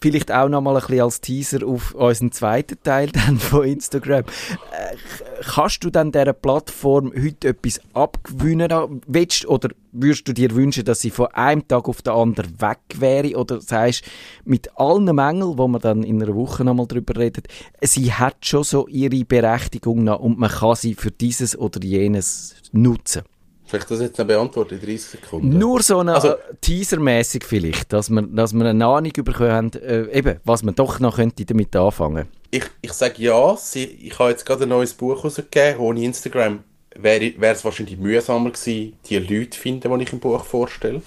vielleicht 0.05 0.31
auch 0.31 0.49
noch 0.49 0.61
mal 0.61 0.75
ein 0.75 0.81
bisschen 0.81 1.01
als 1.01 1.19
Teaser 1.19 1.65
auf 1.65 1.95
unseren 1.95 2.31
zweiten 2.31 2.77
Teil 2.83 3.09
dann 3.11 3.39
von 3.39 3.63
Instagram. 3.65 4.19
Äh, 4.19 4.95
kannst 5.41 5.83
du 5.83 5.89
dann 5.89 6.11
dieser 6.11 6.33
Plattform 6.33 7.11
heute 7.11 7.47
etwas 7.47 7.81
abgewinnen 7.95 9.01
willst, 9.07 9.47
oder 9.47 9.69
würdest 9.91 10.27
du 10.27 10.33
dir 10.33 10.53
wünschen, 10.53 10.85
dass 10.85 10.99
sie 10.99 11.09
von 11.09 11.27
einem 11.27 11.67
Tag 11.67 11.89
auf 11.89 12.03
den 12.03 12.13
anderen 12.13 12.61
weg 12.61 12.77
wäre 12.99 13.35
oder 13.35 13.59
sagst 13.61 14.03
mit 14.43 14.69
allen 14.77 15.05
Mängeln, 15.05 15.57
wo 15.57 15.67
man 15.67 15.81
dann 15.81 16.03
in 16.03 16.21
einer 16.21 16.35
Woche 16.35 16.63
noch 16.63 16.75
mal 16.75 16.85
drüber 16.85 17.17
redet, 17.17 17.47
sie 17.81 18.13
hat 18.13 18.45
schon 18.45 18.63
so 18.63 18.87
ihre 18.87 19.25
Berechtigung 19.25 20.03
noch 20.03 20.19
und 20.19 20.37
man 20.37 20.51
kann 20.51 20.75
sie 20.75 20.93
für 20.93 21.09
dieses 21.09 21.57
oder 21.57 21.81
jenes 21.83 22.53
nutzen? 22.71 23.23
Vielleicht 23.67 23.89
das 23.89 23.99
jetzt 23.99 24.19
noch 24.19 24.27
beantworten 24.27 24.75
in 24.75 24.79
30 24.79 25.01
Sekunden. 25.01 25.57
Nur 25.57 25.81
so 25.81 25.99
eine 25.99 26.13
also, 26.13 26.35
Teasermäßig 26.61 27.43
vielleicht, 27.43 27.91
dass 27.91 28.09
man, 28.09 28.35
dass 28.35 28.53
man 28.53 28.67
eine 28.67 28.85
Ahnung 28.85 29.11
bekommen 29.11 29.73
äh, 29.73 30.03
eben, 30.11 30.39
was 30.43 30.61
man 30.61 30.75
doch 30.75 30.99
noch 30.99 31.15
könnte 31.15 31.45
damit 31.45 31.75
anfangen. 31.75 32.27
Ich, 32.51 32.65
ich 32.81 32.93
sage 32.93 33.23
ja, 33.23 33.57
sie, 33.57 33.85
ich 33.85 34.19
habe 34.19 34.29
jetzt 34.29 34.45
gerade 34.45 34.63
ein 34.63 34.69
neues 34.69 34.93
Buch 34.93 35.23
rausgegeben, 35.23 35.79
ohne 35.79 36.03
Instagram 36.03 36.63
wäre 36.95 37.33
es 37.39 37.65
wahrscheinlich 37.65 37.97
mühsamer 37.97 38.51
gewesen, 38.51 38.97
die 39.09 39.17
Leute 39.17 39.49
zu 39.49 39.59
finden, 39.59 39.97
die 39.97 40.03
ich 40.03 40.13
im 40.13 40.19
Buch 40.19 40.45
vorstelle. 40.45 41.01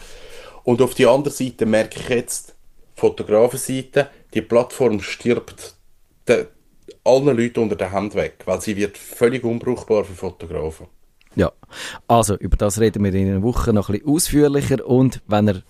Und 0.64 0.82
auf 0.82 0.94
der 0.94 1.10
anderen 1.10 1.34
Seite 1.34 1.64
merke 1.64 2.00
ich 2.00 2.08
jetzt, 2.08 2.54
Fotografenseite, 2.94 4.10
die 4.34 4.42
Plattform 4.42 5.00
stirbt 5.00 5.76
de, 6.26 6.46
allen 7.04 7.36
Leuten 7.36 7.60
unter 7.60 7.76
der 7.76 7.92
Hand 7.92 8.14
weg, 8.14 8.42
weil 8.44 8.60
sie 8.60 8.76
wird 8.76 8.98
völlig 8.98 9.44
unbrauchbar 9.44 10.04
für 10.04 10.14
Fotografen. 10.14 10.88
Ja, 11.34 11.52
also 12.06 12.36
über 12.36 12.56
das 12.56 12.80
reden 12.80 13.04
wir 13.04 13.12
in 13.14 13.28
einer 13.28 13.42
Woche 13.42 13.72
noch 13.72 13.88
ein 13.88 13.98
bisschen 13.98 14.08
ausführlicher 14.08 14.86
und 14.86 15.22
wenn 15.26 15.48
ihr 15.48 15.62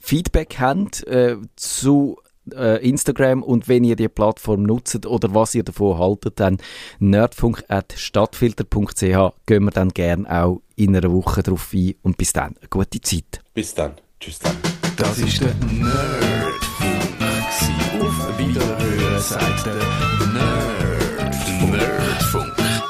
Feedback 0.00 0.56
habt 0.58 1.06
äh, 1.06 1.36
zu 1.56 2.18
äh, 2.52 2.86
Instagram 2.86 3.42
und 3.42 3.66
wenn 3.68 3.84
ihr 3.84 3.96
die 3.96 4.08
Plattform 4.08 4.64
nutzt 4.64 5.06
oder 5.06 5.34
was 5.34 5.54
ihr 5.54 5.62
davon 5.62 5.98
haltet, 5.98 6.40
dann 6.40 6.58
nerdfunk.stadtfilter.ch 6.98 9.32
gehen 9.46 9.64
wir 9.64 9.70
dann 9.70 9.88
gerne 9.90 10.30
auch 10.30 10.60
in 10.76 10.94
einer 10.96 11.12
Woche 11.12 11.42
drauf 11.42 11.70
ein 11.72 11.94
und 12.02 12.18
bis 12.18 12.32
dann, 12.32 12.56
eine 12.58 12.68
gute 12.68 13.00
Zeit. 13.00 13.40
Bis 13.54 13.72
dann, 13.74 13.92
tschüss 14.20 14.40
dann. 14.40 14.56
Das 14.96 15.18
ist 15.18 15.40
der 15.40 15.54
Nerdfunk. 15.54 16.54
Auf 18.00 18.38
Wiederhören 18.38 19.20
sagt 19.20 19.66
der 19.66 19.74
Nerd. 19.74 20.14